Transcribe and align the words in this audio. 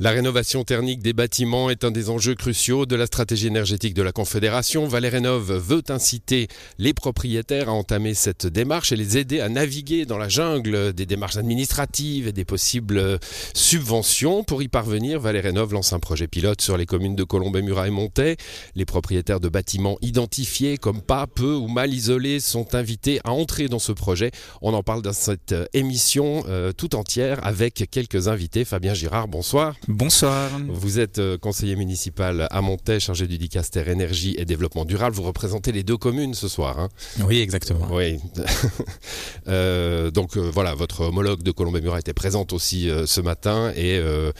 La 0.00 0.10
rénovation 0.10 0.62
thermique 0.62 1.02
des 1.02 1.12
bâtiments 1.12 1.70
est 1.70 1.82
un 1.82 1.90
des 1.90 2.08
enjeux 2.08 2.36
cruciaux 2.36 2.86
de 2.86 2.94
la 2.94 3.06
stratégie 3.06 3.48
énergétique 3.48 3.94
de 3.94 4.02
la 4.02 4.12
Confédération. 4.12 4.86
Valais 4.86 5.08
Rénov 5.08 5.50
veut 5.50 5.82
inciter 5.88 6.46
les 6.78 6.94
propriétaires 6.94 7.68
à 7.68 7.72
entamer 7.72 8.14
cette 8.14 8.46
démarche 8.46 8.92
et 8.92 8.96
les 8.96 9.18
aider 9.18 9.40
à 9.40 9.48
naviguer 9.48 10.06
dans 10.06 10.16
la 10.16 10.28
jungle 10.28 10.92
des 10.92 11.04
démarches 11.04 11.36
administratives 11.36 12.28
et 12.28 12.32
des 12.32 12.44
possibles 12.44 13.18
subventions. 13.54 14.44
Pour 14.44 14.62
y 14.62 14.68
parvenir, 14.68 15.18
Valais 15.18 15.40
Rénov 15.40 15.72
lance 15.72 15.92
un 15.92 15.98
projet 15.98 16.28
pilote 16.28 16.62
sur 16.62 16.76
les 16.76 16.86
communes 16.86 17.16
de 17.16 17.24
Colombey, 17.24 17.62
Murat 17.62 17.88
et 17.88 17.90
Montet. 17.90 18.36
Les 18.76 18.84
propriétaires 18.84 19.40
de 19.40 19.48
bâtiments 19.48 19.98
identifiés 20.00 20.76
comme 20.76 21.02
pas, 21.02 21.26
peu 21.26 21.54
ou 21.54 21.66
mal 21.66 21.92
isolés 21.92 22.38
sont 22.38 22.76
invités 22.76 23.18
à 23.24 23.32
entrer 23.32 23.66
dans 23.66 23.80
ce 23.80 23.90
projet. 23.90 24.30
On 24.62 24.74
en 24.74 24.84
parle 24.84 25.02
dans 25.02 25.12
cette 25.12 25.56
émission 25.72 26.44
euh, 26.46 26.70
tout 26.70 26.94
entière 26.94 27.44
avec 27.44 27.88
quelques 27.90 28.28
invités. 28.28 28.64
Fabien 28.64 28.94
Girard, 28.94 29.26
bonsoir. 29.26 29.74
Bonsoir. 29.88 30.50
Vous 30.68 30.98
êtes 30.98 31.18
euh, 31.18 31.38
conseiller 31.38 31.74
municipal 31.74 32.46
à 32.50 32.60
Montet, 32.60 33.00
chargé 33.00 33.26
du 33.26 33.38
Dicaster 33.38 33.90
Énergie 33.90 34.34
et 34.36 34.44
Développement 34.44 34.84
Durable. 34.84 35.16
Vous 35.16 35.22
représentez 35.22 35.72
les 35.72 35.82
deux 35.82 35.96
communes 35.96 36.34
ce 36.34 36.46
soir. 36.46 36.78
Hein 36.78 36.90
oui, 37.26 37.40
exactement. 37.40 37.88
Oui. 37.90 38.18
euh, 39.48 40.10
donc 40.10 40.36
euh, 40.36 40.50
voilà, 40.52 40.74
votre 40.74 41.00
homologue 41.00 41.42
de 41.42 41.50
Colombey-Murat 41.52 42.00
était 42.00 42.12
présente 42.12 42.52
aussi 42.52 42.90
euh, 42.90 43.06
ce 43.06 43.22
matin 43.22 43.72
et 43.74 43.96
euh, 43.96 44.30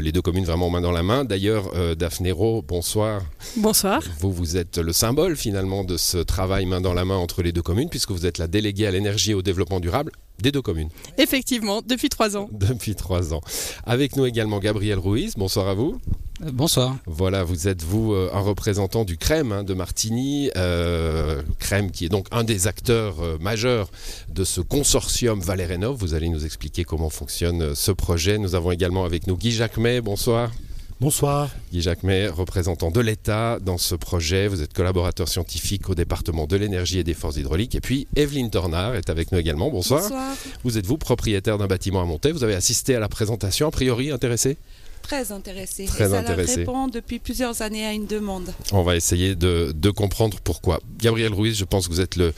les 0.00 0.10
deux 0.10 0.22
communes 0.22 0.46
vraiment 0.46 0.70
main 0.70 0.80
dans 0.80 0.90
la 0.90 1.02
main. 1.02 1.26
D'ailleurs, 1.26 1.70
Daphné 1.96 2.32
Rowe, 2.32 2.62
bonsoir. 2.62 3.20
Bonsoir. 3.58 4.02
Vous, 4.20 4.32
vous 4.32 4.56
êtes 4.56 4.78
le 4.78 4.94
symbole 4.94 5.36
finalement 5.36 5.84
de 5.84 5.98
ce 5.98 6.16
travail 6.16 6.64
main 6.64 6.80
dans 6.80 6.94
la 6.94 7.04
main 7.04 7.16
entre 7.16 7.42
les 7.42 7.52
deux 7.52 7.60
communes 7.60 7.90
puisque 7.90 8.12
vous 8.12 8.24
êtes 8.24 8.38
la 8.38 8.46
déléguée 8.46 8.86
à 8.86 8.90
l'énergie 8.90 9.32
et 9.32 9.34
au 9.34 9.42
développement 9.42 9.80
durable 9.80 10.12
des 10.40 10.52
deux 10.52 10.62
communes. 10.62 10.88
Effectivement, 11.18 11.82
depuis 11.82 12.08
trois 12.08 12.36
ans. 12.36 12.48
Depuis 12.52 12.94
trois 12.94 13.34
ans. 13.34 13.40
Avec 13.84 14.16
nous 14.16 14.26
également 14.26 14.58
Gabriel 14.58 14.98
Ruiz. 14.98 15.34
Bonsoir 15.36 15.68
à 15.68 15.74
vous. 15.74 16.00
Euh, 16.42 16.50
bonsoir. 16.52 16.96
Voilà, 17.06 17.44
vous 17.44 17.68
êtes 17.68 17.82
vous 17.82 18.12
euh, 18.12 18.30
un 18.32 18.40
représentant 18.40 19.04
du 19.04 19.16
Crème 19.16 19.52
hein, 19.52 19.62
de 19.62 19.74
Martigny, 19.74 20.50
euh, 20.56 21.42
Crème 21.58 21.90
qui 21.90 22.06
est 22.06 22.08
donc 22.08 22.26
un 22.32 22.44
des 22.44 22.66
acteurs 22.66 23.20
euh, 23.20 23.38
majeurs 23.38 23.90
de 24.28 24.44
ce 24.44 24.60
consortium 24.60 25.40
Valais 25.40 25.66
Rénov. 25.66 25.96
Vous 25.96 26.14
allez 26.14 26.28
nous 26.28 26.44
expliquer 26.44 26.84
comment 26.84 27.10
fonctionne 27.10 27.74
ce 27.74 27.92
projet. 27.92 28.38
Nous 28.38 28.54
avons 28.54 28.72
également 28.72 29.04
avec 29.04 29.26
nous 29.26 29.36
Guy 29.36 29.52
Jacquemet. 29.52 30.00
Bonsoir. 30.00 30.50
Bonsoir. 31.00 31.50
Guy 31.72 31.82
Jacquemet, 31.82 32.28
représentant 32.28 32.90
de 32.90 33.00
l'État 33.00 33.58
dans 33.60 33.78
ce 33.78 33.96
projet. 33.96 34.46
Vous 34.46 34.62
êtes 34.62 34.72
collaborateur 34.72 35.28
scientifique 35.28 35.90
au 35.90 35.94
département 35.94 36.46
de 36.46 36.56
l'énergie 36.56 37.00
et 37.00 37.04
des 37.04 37.14
forces 37.14 37.36
hydrauliques. 37.36 37.74
Et 37.74 37.80
puis 37.80 38.06
Evelyne 38.14 38.48
Tornard 38.48 38.94
est 38.94 39.10
avec 39.10 39.32
nous 39.32 39.38
également. 39.38 39.70
Bonsoir. 39.70 40.02
Bonsoir. 40.02 40.36
Vous 40.62 40.78
êtes 40.78 40.86
vous 40.86 40.96
propriétaire 40.96 41.58
d'un 41.58 41.66
bâtiment 41.66 42.00
à 42.00 42.04
monter. 42.04 42.30
Vous 42.30 42.44
avez 42.44 42.54
assisté 42.54 42.94
à 42.94 43.00
la 43.00 43.08
présentation, 43.08 43.66
a 43.66 43.70
priori 43.72 44.12
intéressé? 44.12 44.56
Très 45.04 45.32
intéressé. 45.32 45.84
Très 45.84 46.06
Et 46.06 46.08
ça 46.08 46.22
répond 46.34 46.88
depuis 46.88 47.18
plusieurs 47.18 47.60
années 47.60 47.84
à 47.84 47.92
une 47.92 48.06
demande. 48.06 48.52
On 48.72 48.82
va 48.82 48.96
essayer 48.96 49.34
de, 49.34 49.72
de 49.76 49.90
comprendre 49.90 50.38
pourquoi. 50.42 50.80
Gabriel 50.98 51.34
Ruiz, 51.34 51.56
je 51.58 51.64
pense 51.66 51.86
que 51.88 51.92
vous 51.92 52.00
êtes 52.00 52.16
le, 52.16 52.32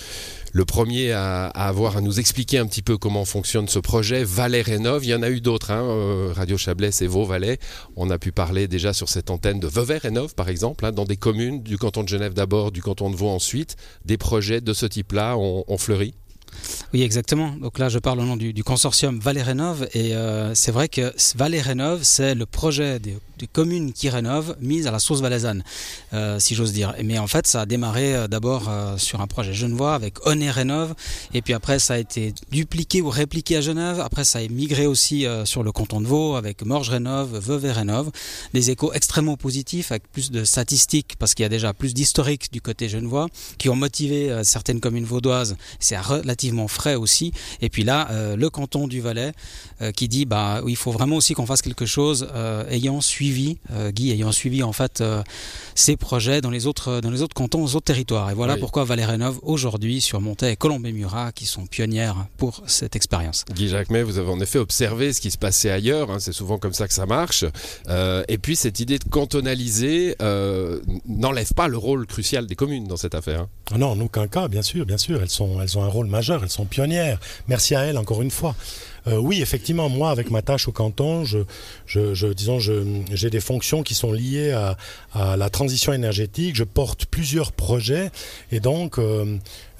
le 0.52 0.64
premier 0.64 1.12
à, 1.12 1.46
à 1.46 1.68
avoir 1.68 1.96
à 1.96 2.00
nous 2.00 2.18
expliquer 2.18 2.58
un 2.58 2.66
petit 2.66 2.82
peu 2.82 2.98
comment 2.98 3.24
fonctionne 3.24 3.68
ce 3.68 3.78
projet. 3.78 4.24
Valais 4.24 4.62
Rénov, 4.62 5.04
il 5.04 5.10
y 5.10 5.14
en 5.14 5.22
a 5.22 5.30
eu 5.30 5.40
d'autres. 5.40 5.70
Hein, 5.70 5.82
euh, 5.84 6.32
Radio 6.34 6.58
Chablais, 6.58 6.90
c'est 6.90 7.06
Vaux 7.06 7.24
Valais. 7.24 7.58
On 7.94 8.10
a 8.10 8.18
pu 8.18 8.32
parler 8.32 8.66
déjà 8.66 8.92
sur 8.92 9.08
cette 9.08 9.30
antenne 9.30 9.60
de 9.60 9.68
Vevey 9.68 9.98
Rénov, 9.98 10.34
par 10.34 10.48
exemple, 10.48 10.84
hein, 10.86 10.90
dans 10.90 11.04
des 11.04 11.16
communes 11.16 11.62
du 11.62 11.78
canton 11.78 12.02
de 12.02 12.08
Genève 12.08 12.34
d'abord, 12.34 12.72
du 12.72 12.82
canton 12.82 13.10
de 13.10 13.16
Vaud 13.16 13.28
ensuite. 13.28 13.76
Des 14.04 14.18
projets 14.18 14.60
de 14.60 14.72
ce 14.72 14.86
type-là 14.86 15.36
ont, 15.38 15.64
ont 15.68 15.78
fleuri. 15.78 16.14
Oui, 16.92 17.02
exactement. 17.02 17.50
Donc 17.60 17.78
là, 17.78 17.88
je 17.88 17.98
parle 17.98 18.20
au 18.20 18.24
nom 18.24 18.36
du, 18.36 18.64
consortium 18.64 19.18
Valais 19.18 19.42
Rénov. 19.42 19.88
Et 19.92 20.14
euh, 20.14 20.54
c'est 20.54 20.72
vrai 20.72 20.88
que 20.88 21.12
Valais 21.36 21.60
Rénov, 21.60 22.00
c'est 22.02 22.34
le 22.34 22.46
projet 22.46 22.98
des, 22.98 23.18
communes 23.52 23.92
qui 23.92 24.08
rénovent 24.08 24.56
mise 24.62 24.86
à 24.86 24.90
la 24.90 24.98
source 24.98 25.20
valaisanne, 25.20 25.62
euh, 26.14 26.38
si 26.38 26.54
j'ose 26.54 26.72
dire. 26.72 26.94
Mais 27.04 27.18
en 27.18 27.26
fait, 27.26 27.46
ça 27.46 27.60
a 27.60 27.66
démarré 27.66 28.14
euh, 28.14 28.28
d'abord 28.28 28.70
sur 28.96 29.20
un 29.20 29.26
projet 29.26 29.52
genevois 29.52 29.94
avec 29.94 30.26
Oné 30.26 30.50
Rénov. 30.50 30.94
Et 31.34 31.42
puis 31.42 31.52
après, 31.52 31.78
ça 31.78 31.94
a 31.94 31.98
été 31.98 32.32
dupliqué 32.50 33.02
ou 33.02 33.10
répliqué 33.10 33.58
à 33.58 33.60
Genève. 33.60 34.00
Après, 34.00 34.24
ça 34.24 34.38
a 34.38 34.48
migré 34.48 34.86
aussi 34.86 35.26
sur 35.44 35.62
le 35.62 35.70
canton 35.70 36.00
de 36.00 36.06
Vaud 36.06 36.36
avec 36.36 36.64
Morges 36.64 36.88
Rénov, 36.88 37.36
Vevey 37.36 37.72
Rénov. 37.72 38.10
Des 38.54 38.70
échos 38.70 38.92
extrêmement 38.94 39.36
positifs 39.36 39.92
avec 39.92 40.10
plus 40.10 40.30
de 40.30 40.44
statistiques 40.44 41.16
parce 41.18 41.34
qu'il 41.34 41.42
y 41.42 41.46
a 41.46 41.50
déjà 41.50 41.74
plus 41.74 41.92
d'historique 41.92 42.50
du 42.52 42.60
côté 42.62 42.88
genevois 42.88 43.28
qui 43.58 43.68
ont 43.68 43.76
motivé 43.76 44.40
certaines 44.44 44.80
communes 44.80 45.04
vaudoises. 45.04 45.56
C'est 45.78 45.98
relativement 45.98 46.45
frais 46.68 46.94
aussi. 46.94 47.32
Et 47.60 47.68
puis 47.68 47.84
là, 47.84 48.08
euh, 48.10 48.36
le 48.36 48.50
canton 48.50 48.86
du 48.88 49.00
Valais 49.00 49.32
euh, 49.82 49.92
qui 49.92 50.08
dit 50.08 50.24
bah 50.26 50.60
il 50.66 50.76
faut 50.76 50.92
vraiment 50.92 51.16
aussi 51.16 51.34
qu'on 51.34 51.46
fasse 51.46 51.62
quelque 51.62 51.86
chose 51.86 52.28
euh, 52.34 52.68
ayant 52.70 53.00
suivi 53.00 53.58
euh, 53.72 53.90
Guy 53.90 54.10
ayant 54.10 54.32
suivi 54.32 54.62
en 54.62 54.72
fait 54.72 55.00
euh, 55.00 55.22
ces 55.74 55.96
projets 55.96 56.40
dans 56.40 56.50
les 56.50 56.66
autres 56.66 57.00
dans 57.00 57.10
les 57.10 57.22
autres 57.22 57.34
cantons, 57.34 57.62
aux 57.62 57.74
autres 57.76 57.84
territoires. 57.86 58.30
Et 58.30 58.34
voilà 58.34 58.54
Oui. 58.54 58.60
pourquoi 58.60 58.84
Valais 58.84 59.04
Rénov 59.04 59.38
aujourd'hui 59.42 60.00
sur 60.00 60.20
Montet 60.20 60.52
et 60.52 60.56
Colombey-Murat 60.56 61.32
qui 61.32 61.46
sont 61.46 61.66
pionnières 61.66 62.26
pour 62.36 62.62
cette 62.66 62.96
expérience. 62.96 63.44
Guy 63.54 63.68
Jacquemet, 63.68 64.02
vous 64.02 64.18
avez 64.18 64.30
en 64.30 64.40
effet 64.40 64.58
observé 64.58 65.12
ce 65.12 65.20
qui 65.20 65.30
se 65.30 65.38
passait 65.38 65.70
ailleurs. 65.70 66.10
hein, 66.10 66.18
c'est 66.18 66.32
souvent 66.32 66.58
comme 66.58 66.72
ça 66.72 66.88
que 66.88 66.94
ça 66.94 67.06
marche. 67.06 67.44
Euh, 67.88 68.24
et 68.28 68.38
puis 68.38 68.56
cette 68.56 68.80
idée 68.80 68.98
de 68.98 69.04
cantonaliser 69.04 70.16
euh, 70.22 70.80
n'enlève 71.06 71.52
pas 71.54 71.68
le 71.68 71.76
rôle 71.76 72.06
crucial 72.06 72.46
des 72.46 72.54
communes 72.56 72.86
dans 72.88 72.96
cette 72.96 73.14
affaire. 73.14 73.40
hein. 73.42 73.48
Ah 73.72 73.78
non, 73.78 73.88
en 73.88 74.00
aucun 74.00 74.26
cas, 74.28 74.48
bien 74.48 74.62
sûr, 74.62 74.86
bien 74.86 74.98
sûr. 74.98 75.20
Elles, 75.22 75.28
sont, 75.30 75.60
elles 75.60 75.76
ont 75.78 75.82
un 75.82 75.88
rôle 75.88 76.06
majeur, 76.06 76.25
elles 76.30 76.50
sont 76.50 76.64
pionnières. 76.64 77.18
Merci 77.48 77.74
à 77.74 77.82
elles 77.82 77.98
encore 77.98 78.22
une 78.22 78.30
fois. 78.30 78.54
Euh, 79.08 79.18
oui, 79.18 79.40
effectivement, 79.40 79.88
moi, 79.88 80.10
avec 80.10 80.30
ma 80.30 80.42
tâche 80.42 80.66
au 80.66 80.72
canton, 80.72 81.22
disons, 82.34 82.58
j'ai 82.58 83.30
des 83.30 83.40
fonctions 83.40 83.82
qui 83.82 83.94
sont 83.94 84.12
liées 84.12 84.50
à, 84.50 84.76
à 85.14 85.36
la 85.36 85.48
transition 85.48 85.92
énergétique. 85.92 86.56
Je 86.56 86.64
porte 86.64 87.06
plusieurs 87.06 87.52
projets 87.52 88.10
et 88.50 88.60
donc 88.60 88.98
euh, 88.98 89.36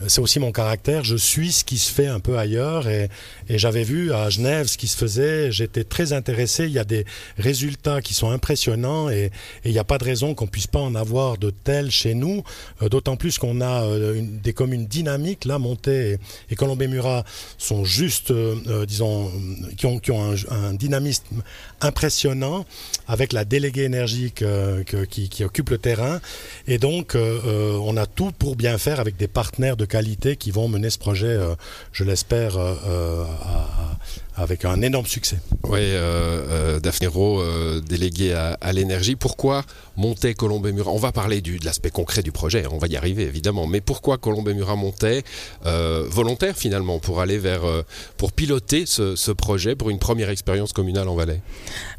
c'est 0.06 0.20
aussi 0.20 0.38
mon 0.38 0.52
caractère. 0.52 1.04
Je 1.04 1.16
suis 1.16 1.52
ce 1.52 1.64
qui 1.64 1.78
se 1.78 1.92
fait 1.92 2.06
un 2.06 2.20
peu 2.20 2.38
ailleurs 2.38 2.88
et, 2.88 3.08
j'avais 3.48 3.84
vu 3.84 4.12
à 4.12 4.28
Genève 4.28 4.66
ce 4.66 4.76
qui 4.76 4.88
se 4.88 4.96
faisait. 4.96 5.52
J'étais 5.52 5.84
très 5.84 6.12
intéressé. 6.12 6.64
Il 6.64 6.72
y 6.72 6.78
a 6.78 6.84
des 6.84 7.04
résultats 7.38 8.00
qui 8.02 8.12
sont 8.12 8.30
impressionnants 8.30 9.08
et 9.08 9.30
il 9.64 9.72
n'y 9.72 9.78
a 9.78 9.84
pas 9.84 9.98
de 9.98 10.04
raison 10.04 10.34
qu'on 10.34 10.46
puisse 10.46 10.66
pas 10.66 10.80
en 10.80 10.94
avoir 10.94 11.38
de 11.38 11.50
tels 11.50 11.90
chez 11.90 12.14
nous. 12.14 12.42
Euh, 12.82 12.88
D'autant 12.88 13.16
plus 13.16 13.38
qu'on 13.38 13.60
a 13.60 13.84
euh, 13.84 14.20
des 14.22 14.52
communes 14.52 14.86
dynamiques. 14.86 15.44
Là, 15.44 15.58
Montet 15.58 16.12
et, 16.12 16.18
et 16.50 16.56
Colombey-Murat 16.56 17.24
sont 17.58 17.84
juste, 17.84 18.30
euh, 18.30 18.56
euh, 18.66 18.86
disons, 18.86 19.26
euh, 19.26 19.98
qui 20.00 20.10
ont, 20.10 20.34
un, 20.50 20.74
dynamisme 20.74 21.42
impressionnant 21.80 22.66
avec 23.06 23.32
la 23.32 23.44
déléguée 23.44 23.84
énergie 23.84 24.32
qui, 24.32 25.44
occupe 25.44 25.70
le 25.70 25.78
terrain. 25.78 26.20
Et 26.66 26.78
donc, 26.78 27.14
euh, 27.14 27.40
euh, 27.46 27.78
on 27.82 27.96
a 27.96 28.06
tout 28.06 28.32
pour 28.32 28.56
bien 28.56 28.78
faire 28.78 29.00
avec 29.00 29.16
des 29.16 29.28
partenaires 29.28 29.76
de 29.76 29.84
qualité 29.86 30.36
qui 30.36 30.50
vont 30.50 30.68
mener 30.68 30.90
ce 30.90 30.98
projet, 30.98 31.26
euh, 31.26 31.54
je 31.92 32.04
l'espère, 32.04 32.56
euh, 32.56 32.74
euh, 32.86 33.24
à- 33.24 33.68
à- 33.82 33.96
avec 34.36 34.64
un 34.64 34.82
énorme 34.82 35.06
succès. 35.06 35.38
Oui, 35.64 35.80
euh, 35.80 36.76
euh, 36.76 36.80
Daphné 36.80 37.06
Rowe, 37.06 37.40
euh, 37.40 37.80
déléguée 37.80 38.34
à, 38.34 38.56
à 38.60 38.72
l'énergie. 38.72 39.16
Pourquoi 39.16 39.64
Montet, 39.96 40.34
Colombey, 40.34 40.72
Murat? 40.72 40.92
On 40.92 40.98
va 40.98 41.10
parler 41.10 41.40
du, 41.40 41.58
de 41.58 41.64
l'aspect 41.64 41.90
concret 41.90 42.22
du 42.22 42.32
projet, 42.32 42.64
on 42.70 42.78
va 42.78 42.86
y 42.86 42.96
arriver 42.96 43.22
évidemment. 43.22 43.66
Mais 43.66 43.80
pourquoi 43.80 44.18
Colombey, 44.18 44.54
Murat, 44.54 44.76
Montet 44.76 45.24
euh, 45.64 46.06
Volontaire 46.08 46.56
finalement 46.56 46.98
pour 46.98 47.20
aller 47.20 47.38
vers, 47.38 47.64
euh, 47.64 47.82
pour 48.18 48.32
piloter 48.32 48.84
ce, 48.86 49.16
ce 49.16 49.30
projet 49.32 49.74
pour 49.74 49.90
une 49.90 49.98
première 49.98 50.30
expérience 50.30 50.72
communale 50.72 51.08
en 51.08 51.16
Valais? 51.16 51.40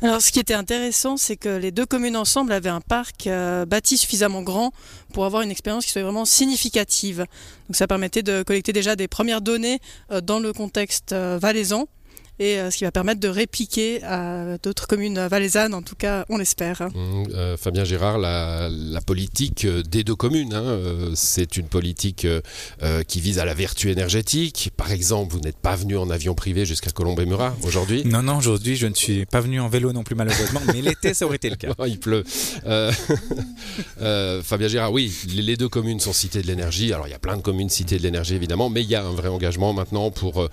Alors, 0.01 0.21
ce 0.21 0.31
qui 0.31 0.39
était 0.39 0.53
intéressant, 0.53 1.17
c'est 1.17 1.37
que 1.37 1.57
les 1.57 1.71
deux 1.71 1.85
communes 1.85 2.15
ensemble 2.15 2.51
avaient 2.51 2.69
un 2.69 2.81
parc 2.81 3.27
euh, 3.27 3.65
bâti 3.65 3.97
suffisamment 3.97 4.43
grand 4.43 4.71
pour 5.13 5.25
avoir 5.25 5.41
une 5.41 5.51
expérience 5.51 5.85
qui 5.85 5.91
soit 5.91 6.03
vraiment 6.03 6.25
significative. 6.25 7.25
Donc, 7.67 7.75
ça 7.75 7.87
permettait 7.87 8.23
de 8.23 8.43
collecter 8.43 8.73
déjà 8.73 8.95
des 8.95 9.07
premières 9.07 9.41
données 9.41 9.79
euh, 10.11 10.21
dans 10.21 10.39
le 10.39 10.53
contexte 10.53 11.13
euh, 11.13 11.39
valaisan. 11.41 11.87
Et 12.39 12.59
euh, 12.59 12.69
ce 12.71 12.77
qui 12.77 12.83
va 12.83 12.91
permettre 12.91 13.19
de 13.19 13.27
répliquer 13.27 14.03
à 14.03 14.57
d'autres 14.61 14.87
communes 14.87 15.27
valaisannes, 15.27 15.73
en 15.73 15.81
tout 15.81 15.95
cas, 15.95 16.25
on 16.29 16.37
l'espère. 16.37 16.81
Hum, 16.81 17.25
euh, 17.33 17.57
Fabien 17.57 17.83
Gérard, 17.83 18.17
la, 18.17 18.69
la 18.69 19.01
politique 19.01 19.65
euh, 19.65 19.81
des 19.83 20.03
deux 20.03 20.15
communes, 20.15 20.53
hein, 20.53 20.63
euh, 20.63 21.11
c'est 21.15 21.57
une 21.57 21.67
politique 21.67 22.27
qui 23.07 23.21
vise 23.21 23.39
à 23.39 23.45
la 23.45 23.53
vertu 23.53 23.91
énergétique. 23.91 24.71
Par 24.75 24.91
exemple, 24.91 25.33
vous 25.33 25.39
n'êtes 25.39 25.57
pas 25.57 25.75
venu 25.75 25.97
en 25.97 26.09
avion 26.09 26.35
privé 26.35 26.65
jusqu'à 26.65 26.91
Colombey-Murat 26.91 27.55
aujourd'hui? 27.63 28.03
Non, 28.05 28.21
non, 28.21 28.37
aujourd'hui, 28.37 28.75
je 28.75 28.87
ne 28.87 28.93
suis 28.93 29.25
pas 29.25 29.41
venu 29.41 29.59
en 29.59 29.69
vélo 29.69 29.93
non 29.93 30.03
plus, 30.03 30.15
malheureusement, 30.15 30.61
mais 30.67 30.81
l'été, 30.81 31.13
ça 31.13 31.25
aurait 31.25 31.37
été 31.37 31.49
le 31.49 31.55
cas. 31.55 31.69
Il 31.87 31.99
pleut. 31.99 32.23
Euh, 32.65 32.91
euh, 34.01 34.41
Fabien 34.43 34.67
Girard, 34.67 34.91
oui, 34.91 35.13
les, 35.33 35.41
les 35.41 35.57
deux 35.57 35.69
communes 35.69 35.99
sont 35.99 36.13
citées 36.13 36.41
de 36.41 36.47
l'énergie. 36.47 36.91
Alors, 36.93 37.07
il 37.07 37.11
y 37.11 37.15
a 37.15 37.19
plein 37.19 37.37
de 37.37 37.41
communes 37.41 37.69
citées 37.69 37.97
de 37.97 38.03
l'énergie, 38.03 38.35
évidemment, 38.35 38.69
mais 38.69 38.81
il 38.81 38.89
y 38.89 38.95
a 38.95 39.03
un 39.03 39.11
vrai 39.11 39.29
engagement 39.29 39.73
maintenant 39.73 40.11
pour 40.11 40.41
euh, 40.41 40.49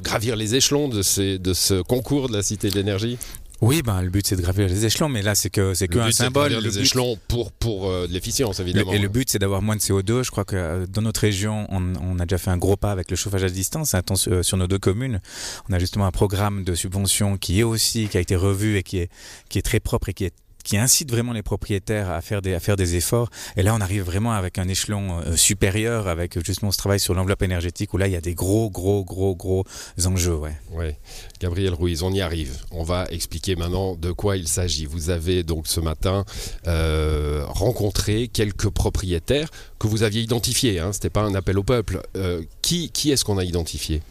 gravir 0.00 0.36
les 0.36 0.54
échelons 0.54 0.88
de, 0.88 1.02
ces, 1.02 1.27
de 1.36 1.52
ce 1.52 1.82
concours 1.82 2.28
de 2.30 2.34
la 2.36 2.42
cité 2.42 2.70
de 2.70 2.76
l'énergie. 2.76 3.18
Oui, 3.60 3.82
ben, 3.82 4.02
le 4.02 4.08
but 4.08 4.24
c'est 4.24 4.36
de 4.36 4.40
gravir 4.40 4.68
les 4.68 4.86
échelons, 4.86 5.08
mais 5.08 5.20
là 5.20 5.34
c'est 5.34 5.50
que 5.50 5.74
c'est 5.74 5.88
que 5.88 5.96
Le 5.96 6.02
un 6.02 6.06
but, 6.06 6.12
c'est 6.12 6.22
de 6.22 6.26
symbole. 6.28 6.42
gravir 6.52 6.60
Le 6.60 6.68
les 6.68 6.76
but- 6.76 6.80
échelons 6.84 7.18
pour, 7.26 7.50
pour 7.50 7.90
euh, 7.90 8.06
de 8.06 8.12
l'efficience, 8.12 8.58
le- 8.60 8.66
évidemment. 8.66 8.92
et 8.92 8.98
le 9.00 9.08
but 9.08 9.28
c'est 9.28 9.40
d'avoir 9.40 9.62
moins 9.62 9.74
de 9.74 9.80
CO2. 9.80 10.22
Je 10.22 10.30
crois 10.30 10.44
que 10.44 10.54
euh, 10.54 10.86
dans 10.86 11.02
notre 11.02 11.22
région, 11.22 11.66
on, 11.70 11.92
on 11.96 12.20
a 12.20 12.24
déjà 12.24 12.38
fait 12.38 12.50
un 12.52 12.56
gros 12.56 12.76
pas 12.76 12.92
avec 12.92 13.10
le 13.10 13.16
chauffage 13.16 13.42
à 13.42 13.48
distance. 13.50 13.94
Attends, 13.94 14.14
sur, 14.14 14.44
sur 14.44 14.56
nos 14.58 14.68
deux 14.68 14.78
communes, 14.78 15.20
on 15.68 15.72
a 15.72 15.80
justement 15.80 16.06
un 16.06 16.12
programme 16.12 16.62
de 16.62 16.76
subvention 16.76 17.36
qui 17.36 17.58
est 17.58 17.64
aussi 17.64 18.06
qui 18.06 18.16
a 18.16 18.20
été 18.20 18.36
revu 18.36 18.76
et 18.76 18.84
qui 18.84 18.98
est 18.98 19.10
qui 19.48 19.58
est 19.58 19.62
très 19.62 19.80
propre 19.80 20.08
et 20.10 20.14
qui 20.14 20.24
est 20.26 20.34
qui 20.68 20.76
incite 20.76 21.10
vraiment 21.10 21.32
les 21.32 21.42
propriétaires 21.42 22.10
à 22.10 22.20
faire 22.20 22.42
des 22.42 22.52
à 22.52 22.60
faire 22.60 22.76
des 22.76 22.94
efforts. 22.94 23.30
Et 23.56 23.62
là, 23.62 23.74
on 23.74 23.80
arrive 23.80 24.02
vraiment 24.02 24.32
avec 24.32 24.58
un 24.58 24.68
échelon 24.68 25.18
euh, 25.20 25.34
supérieur, 25.34 26.08
avec 26.08 26.44
justement 26.44 26.70
ce 26.70 26.76
travail 26.76 27.00
sur 27.00 27.14
l'enveloppe 27.14 27.42
énergétique 27.42 27.94
où 27.94 27.96
là, 27.96 28.06
il 28.06 28.12
y 28.12 28.16
a 28.16 28.20
des 28.20 28.34
gros, 28.34 28.68
gros, 28.68 29.02
gros, 29.02 29.34
gros 29.34 29.64
enjeux. 30.04 30.34
Ouais. 30.34 30.54
Ouais. 30.72 30.98
Gabriel 31.40 31.72
Ruiz, 31.72 32.02
on 32.02 32.12
y 32.12 32.20
arrive. 32.20 32.58
On 32.70 32.82
va 32.82 33.06
expliquer 33.10 33.56
maintenant 33.56 33.96
de 33.96 34.12
quoi 34.12 34.36
il 34.36 34.46
s'agit. 34.46 34.84
Vous 34.84 35.08
avez 35.08 35.42
donc 35.42 35.66
ce 35.66 35.80
matin 35.80 36.26
euh, 36.66 37.46
rencontré 37.46 38.28
quelques 38.28 38.68
propriétaires 38.68 39.48
que 39.78 39.86
vous 39.86 40.02
aviez 40.02 40.20
identifiés. 40.20 40.80
Hein. 40.80 40.92
C'était 40.92 41.08
pas 41.08 41.22
un 41.22 41.34
appel 41.34 41.58
au 41.58 41.62
peuple. 41.62 42.02
Euh, 42.14 42.42
qui 42.60 42.90
qui 42.90 43.10
est-ce 43.10 43.24
qu'on 43.24 43.38
a 43.38 43.44
identifié? 43.44 44.02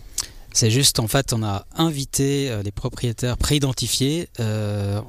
C'est 0.53 0.71
juste, 0.71 0.97
en 0.97 1.07
fait, 1.07 1.33
on 1.33 1.43
a 1.43 1.67
invité 1.75 2.51
les 2.63 2.71
propriétaires 2.71 3.37
préidentifiés. 3.37 4.27
euh, 4.39 5.01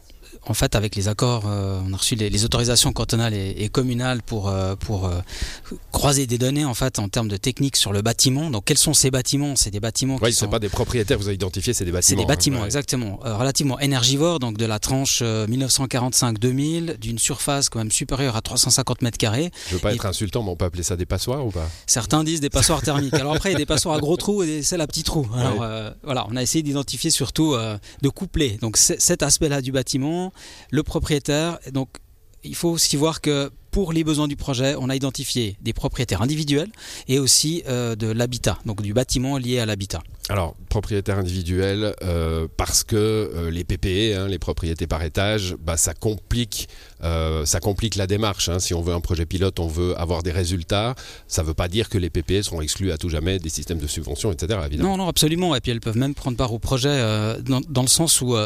en 0.49 0.55
fait, 0.55 0.75
avec 0.75 0.97
les 0.97 1.09
accords, 1.09 1.45
euh, 1.47 1.81
on 1.87 1.93
a 1.93 1.97
reçu 1.97 2.15
les, 2.15 2.31
les 2.31 2.45
autorisations 2.45 2.93
cantonales 2.93 3.35
et, 3.35 3.55
et 3.59 3.69
communales 3.69 4.23
pour, 4.23 4.49
euh, 4.49 4.75
pour 4.77 5.06
euh, 5.06 5.21
croiser 5.93 6.27
des 6.27 6.39
données 6.39 6.65
en 6.65 6.75
fait 6.75 6.99
en 6.99 7.09
termes 7.09 7.29
de 7.29 7.37
technique 7.37 7.77
sur 7.77 7.93
le 7.93 8.03
bâtiment. 8.03 8.50
Donc, 8.50 8.65
quels 8.65 8.79
sont 8.79 8.95
ces 8.95 9.11
bâtiments? 9.11 9.56
C'est 9.56 9.71
des 9.71 9.81
bâtiments 9.81 10.17
qui 10.19 10.25
Oui, 10.25 10.33
sont 10.33 10.49
pas 10.49 10.59
des 10.59 10.69
propriétaires. 10.69 11.19
Vous 11.19 11.27
avez 11.27 11.35
identifié, 11.35 11.73
c'est 11.75 11.85
des 11.85 11.93
bâtiments. 11.93 12.09
c'est 12.09 12.17
des 12.17 12.23
hein. 12.23 12.27
bâtiments, 12.27 12.61
Ouais. 12.61 12.67
exactement. 12.67 13.19
Relativement 13.23 13.79
énergivores, 13.79 14.39
donc 14.39 14.56
de 14.56 14.65
la 14.67 14.79
tranche 14.79 15.21
euh, 15.23 15.47
1945-2000, 15.47 16.99
d'une 16.99 17.19
surface 17.19 17.69
quand 17.69 17.79
même 17.79 17.91
supérieure 17.91 18.37
à 18.37 18.41
350 18.41 19.03
mètres 19.03 19.19
carrés. 19.19 19.50
Je 19.69 19.75
veux 19.75 19.81
pas 19.81 19.93
Et- 19.93 19.95
être 19.97 20.06
insultant, 20.06 20.43
mais 20.43 20.50
on 20.50 20.56
peut 20.56 20.65
appeler 20.65 20.83
ça 20.83 20.97
des 20.97 21.06
passoires 21.06 21.45
ou 21.47 21.50
pas? 21.50 21.69
Certains 21.87 22.25
disent 22.25 22.41
des 22.41 22.50
passoires 22.50 22.83
thermiques. 22.83 23.15
Alors 23.15 23.35
après, 23.35 23.50
il 23.50 23.53
y 23.53 23.56
a 23.56 23.59
des 23.59 23.67
passoires 23.67 23.97
à 23.97 24.00
gros 24.00 24.17
trous 24.17 24.43
et 24.43 24.47
des 24.47 24.62
celles 24.62 24.81
à 24.81 24.87
petits 24.87 25.03
trous. 25.05 25.29
Alors 25.35 25.59
Ouais. 25.61 25.91
voilà, 26.03 26.27
on 26.31 26.37
a 26.37 26.43
essayé 26.43 26.62
d'identifier 26.62 27.11
surtout, 27.11 27.56
de 27.56 28.09
coupler. 28.09 28.59
Donc 28.61 28.77
cet 28.77 29.23
aspect-là 29.23 29.61
du 29.62 29.73
bâtiment, 29.73 30.33
le 30.70 30.82
propriétaire. 30.82 31.58
Donc 31.73 31.88
il 32.44 32.55
faut 32.55 32.70
aussi 32.70 32.96
voir 32.96 33.20
que 33.20 33.50
pour 33.70 33.93
les 33.93 34.02
besoins 34.02 34.29
du 34.29 34.37
projet, 34.37 34.75
on 34.79 34.88
a 34.88 34.96
identifié 34.96 35.56
des 35.61 35.73
propriétaires 35.73 36.23
individuels 36.23 36.70
et 37.06 37.19
aussi 37.19 37.62
euh, 37.69 37.94
de 37.96 38.06
l'habitat, 38.06 38.58
donc 38.64 38.81
du 38.82 38.94
bâtiment 38.94 39.37
lié 39.37 39.58
à 39.58 39.67
l'habitat. 39.67 40.02
Alors, 40.31 40.56
propriétaire 40.69 41.19
individuel, 41.19 41.94
euh, 42.02 42.49
parce 42.56 42.82
que 42.82 42.96
euh, 42.96 43.50
les 43.50 43.64
PPE, 43.64 44.17
hein, 44.17 44.29
les 44.29 44.38
propriétés 44.38 44.87
par 44.87 45.02
étage, 45.02 45.55
bah, 45.61 45.76
ça 45.76 45.94
complique, 45.94 46.69
ça 47.00 47.61
complique 47.61 47.94
la 47.94 48.06
démarche. 48.06 48.49
hein. 48.49 48.58
Si 48.58 48.75
on 48.75 48.82
veut 48.82 48.94
un 48.94 49.00
projet 49.00 49.26
pilote, 49.26 49.61
on 49.61 49.69
veut 49.69 49.99
avoir 49.99 50.23
des 50.23 50.32
résultats. 50.32 50.94
Ça 51.29 51.43
ne 51.43 51.46
veut 51.46 51.55
pas 51.55 51.69
dire 51.69 51.88
que 51.88 51.99
les 51.99 52.11
PPE 52.11 52.43
seront 52.43 52.61
exclus 52.61 52.90
à 52.90 52.99
tout 52.99 53.08
jamais 53.08 53.38
des 53.38 53.49
systèmes 53.49 53.79
de 53.79 53.87
subvention, 53.87 54.32
etc. 54.32 54.61
Évidemment. 54.67 54.96
Non, 54.96 55.05
non, 55.05 55.08
absolument. 55.08 55.55
Et 55.55 55.61
puis 55.61 55.70
elles 55.70 55.81
peuvent 55.81 55.96
même 55.96 56.14
prendre 56.14 56.37
part 56.37 56.52
au 56.52 56.58
projet 56.58 56.99
dans, 57.43 57.61
dans 57.69 57.82
le 57.82 57.88
sens 57.88 58.20
où 58.20 58.37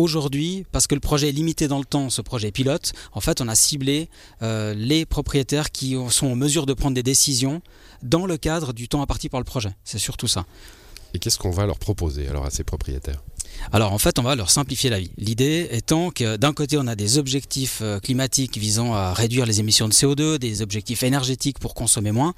aujourd'hui, 0.00 0.64
parce 0.72 0.86
que 0.86 0.94
le 0.94 1.00
projet 1.00 1.28
est 1.28 1.32
limité 1.32 1.68
dans 1.68 1.78
le 1.78 1.84
temps, 1.84 2.10
ce 2.10 2.22
projet 2.22 2.50
pilote, 2.50 2.92
en 3.12 3.20
fait, 3.20 3.40
on 3.40 3.48
a 3.48 3.54
ciblé 3.54 4.08
euh, 4.42 4.74
les 4.74 5.06
propriétaires 5.06 5.70
qui 5.70 5.96
sont 6.10 6.26
en 6.28 6.36
mesure 6.36 6.66
de 6.66 6.74
prendre 6.74 6.94
des 6.94 7.02
décisions 7.02 7.62
dans 8.02 8.26
le 8.26 8.36
cadre 8.36 8.72
du 8.72 8.88
temps 8.88 9.02
imparti 9.02 9.28
par 9.28 9.40
le 9.40 9.44
projet. 9.44 9.70
C'est 9.84 9.98
surtout 9.98 10.28
ça. 10.28 10.46
Et 11.14 11.18
qu'est-ce 11.18 11.38
qu'on 11.38 11.50
va 11.50 11.66
leur 11.66 11.78
proposer 11.78 12.28
alors 12.28 12.46
à 12.46 12.50
ces 12.50 12.64
propriétaires? 12.64 13.22
Alors 13.72 13.92
en 13.92 13.98
fait, 13.98 14.18
on 14.18 14.22
va 14.22 14.34
leur 14.34 14.50
simplifier 14.50 14.90
la 14.90 14.98
vie. 15.00 15.10
L'idée 15.16 15.68
étant 15.70 16.10
que 16.10 16.36
d'un 16.36 16.52
côté, 16.52 16.76
on 16.78 16.86
a 16.86 16.96
des 16.96 17.18
objectifs 17.18 17.78
euh, 17.82 17.98
climatiques 18.00 18.56
visant 18.58 18.94
à 18.94 19.12
réduire 19.14 19.46
les 19.46 19.60
émissions 19.60 19.88
de 19.88 19.92
CO2, 19.92 20.38
des 20.38 20.62
objectifs 20.62 21.02
énergétiques 21.02 21.58
pour 21.58 21.74
consommer 21.74 22.12
moins, 22.12 22.34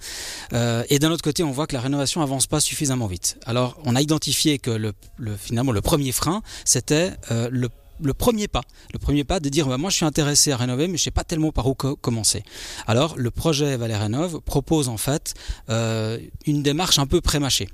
euh, 0.53 0.85
et 0.91 0.99
d'un 0.99 1.11
autre 1.11 1.23
côté, 1.23 1.43
on 1.43 1.51
voit 1.53 1.67
que 1.67 1.75
la 1.75 1.81
rénovation 1.81 2.23
avance 2.23 2.47
pas 2.47 2.61
suffisamment 2.61 3.07
vite. 3.07 3.39
Alors 3.47 3.79
on 3.85 3.97
a 3.97 4.03
identifié 4.03 4.59
que 4.59 4.71
le, 4.71 4.93
le- 5.17 5.37
finalement 5.37 5.73
le 5.73 5.81
premier 5.81 6.13
frein, 6.13 6.43
c'était 6.65 7.11
euh, 7.31 7.49
le 7.51 8.15
premier 8.15 8.49
pas, 8.49 8.63
le 8.93 8.99
premier 8.99 9.23
pas 9.23 9.39
de 9.39 9.49
dire 9.49 9.69
bah, 9.69 9.79
moi 9.79 9.89
je 9.91 9.97
suis 9.97 10.05
intéressé 10.05 10.51
à 10.51 10.57
rénover 10.57 10.89
mais 10.89 10.99
je 10.99 11.05
sais 11.05 11.11
pas 11.13 11.23
tellement 11.25 11.53
par 11.53 11.67
où 11.69 11.75
co- 11.75 11.95
commencer. 11.95 12.43
Alors 12.89 13.15
le 13.17 13.31
projet 13.31 13.77
Valais 13.77 13.97
propose 14.45 14.89
en 14.89 14.97
fait 14.97 15.35
une 15.69 16.63
démarche 16.63 16.99
un 16.99 17.07
peu 17.07 17.21
prémâchée. 17.21 17.69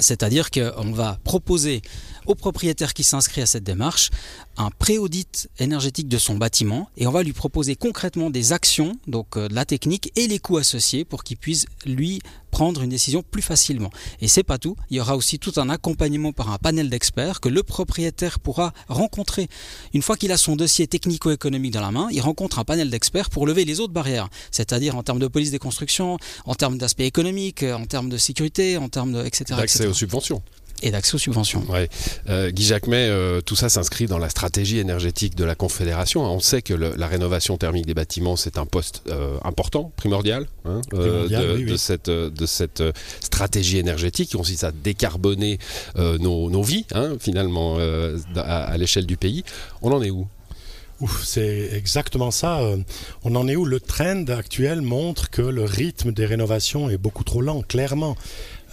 C'est-à-dire 0.00 0.50
qu'on 0.50 0.90
va 0.90 1.18
proposer 1.22 1.80
au 2.26 2.34
propriétaire 2.34 2.94
qui 2.94 3.02
s'inscrit 3.02 3.42
à 3.42 3.46
cette 3.46 3.64
démarche 3.64 4.10
un 4.56 4.70
pré-audit 4.70 5.48
énergétique 5.58 6.08
de 6.08 6.18
son 6.18 6.36
bâtiment 6.36 6.88
et 6.96 7.06
on 7.06 7.10
va 7.10 7.22
lui 7.22 7.32
proposer 7.32 7.76
concrètement 7.76 8.30
des 8.30 8.52
actions, 8.52 8.96
donc 9.06 9.36
euh, 9.36 9.48
de 9.48 9.54
la 9.54 9.64
technique 9.64 10.12
et 10.16 10.26
les 10.26 10.38
coûts 10.38 10.58
associés 10.58 11.04
pour 11.04 11.24
qu'il 11.24 11.36
puisse 11.36 11.66
lui 11.84 12.20
prendre 12.50 12.82
une 12.82 12.90
décision 12.90 13.24
plus 13.28 13.42
facilement. 13.42 13.90
Et 14.20 14.28
c'est 14.28 14.44
pas 14.44 14.58
tout, 14.58 14.76
il 14.88 14.96
y 14.96 15.00
aura 15.00 15.16
aussi 15.16 15.40
tout 15.40 15.52
un 15.56 15.68
accompagnement 15.70 16.32
par 16.32 16.52
un 16.52 16.58
panel 16.58 16.88
d'experts 16.88 17.40
que 17.40 17.48
le 17.48 17.64
propriétaire 17.64 18.38
pourra 18.38 18.72
rencontrer. 18.88 19.48
Une 19.92 20.02
fois 20.02 20.16
qu'il 20.16 20.30
a 20.30 20.36
son 20.36 20.54
dossier 20.54 20.86
technico-économique 20.86 21.72
dans 21.72 21.80
la 21.80 21.90
main, 21.90 22.06
il 22.12 22.20
rencontre 22.20 22.60
un 22.60 22.64
panel 22.64 22.90
d'experts 22.90 23.28
pour 23.28 23.44
lever 23.48 23.64
les 23.64 23.80
autres 23.80 23.92
barrières, 23.92 24.28
c'est-à-dire 24.52 24.96
en 24.96 25.02
termes 25.02 25.18
de 25.18 25.26
police 25.26 25.50
des 25.50 25.58
constructions, 25.58 26.16
en 26.44 26.54
termes 26.54 26.78
d'aspect 26.78 27.06
économique, 27.06 27.64
en 27.64 27.86
termes 27.86 28.08
de 28.08 28.18
sécurité, 28.18 28.76
en 28.76 28.88
termes 28.88 29.12
de 29.12 29.24
etc. 29.24 29.56
D'accès 29.56 29.78
etc. 29.78 29.90
aux 29.90 29.94
subventions. 29.94 30.40
Et 30.82 30.90
d'accès 30.90 31.14
aux 31.14 31.18
subventions. 31.18 31.62
Ouais. 31.68 31.88
Euh, 32.28 32.50
Guy 32.50 32.64
Jacquemet, 32.64 33.08
euh, 33.08 33.40
tout 33.40 33.56
ça 33.56 33.68
s'inscrit 33.68 34.06
dans 34.06 34.18
la 34.18 34.28
stratégie 34.28 34.78
énergétique 34.78 35.34
de 35.34 35.44
la 35.44 35.54
Confédération. 35.54 36.22
On 36.24 36.40
sait 36.40 36.62
que 36.62 36.74
le- 36.74 36.94
la 36.96 37.06
rénovation 37.06 37.56
thermique 37.56 37.86
des 37.86 37.94
bâtiments, 37.94 38.36
c'est 38.36 38.58
un 38.58 38.66
poste 38.66 39.02
euh, 39.08 39.36
important, 39.44 39.92
primordial, 39.96 40.46
hein, 40.64 40.80
euh, 40.92 40.98
Primordial, 41.26 41.42
de, 41.46 41.52
oui, 41.56 41.64
oui. 41.64 41.70
de 41.70 41.76
cette, 41.76 42.10
de 42.10 42.46
cette 42.46 42.82
stratégie 43.20 43.78
énergétique 43.78 44.30
qui 44.30 44.36
consiste 44.36 44.64
à 44.64 44.72
décarboner 44.72 45.58
euh, 45.96 46.18
nos, 46.18 46.50
nos 46.50 46.62
vies, 46.62 46.84
hein, 46.92 47.14
finalement, 47.20 47.76
euh, 47.78 48.18
à, 48.36 48.64
à 48.64 48.76
l'échelle 48.76 49.06
du 49.06 49.16
pays. 49.16 49.44
On 49.80 49.92
en 49.92 50.02
est 50.02 50.10
où? 50.10 50.26
C'est 51.22 51.70
exactement 51.74 52.30
ça. 52.30 52.60
On 53.24 53.34
en 53.34 53.46
est 53.48 53.56
où? 53.56 53.64
Le 53.66 53.80
trend 53.80 54.24
actuel 54.28 54.80
montre 54.80 55.28
que 55.28 55.42
le 55.42 55.64
rythme 55.64 56.12
des 56.12 56.24
rénovations 56.24 56.88
est 56.88 56.96
beaucoup 56.96 57.24
trop 57.24 57.42
lent, 57.42 57.62
clairement. 57.62 58.16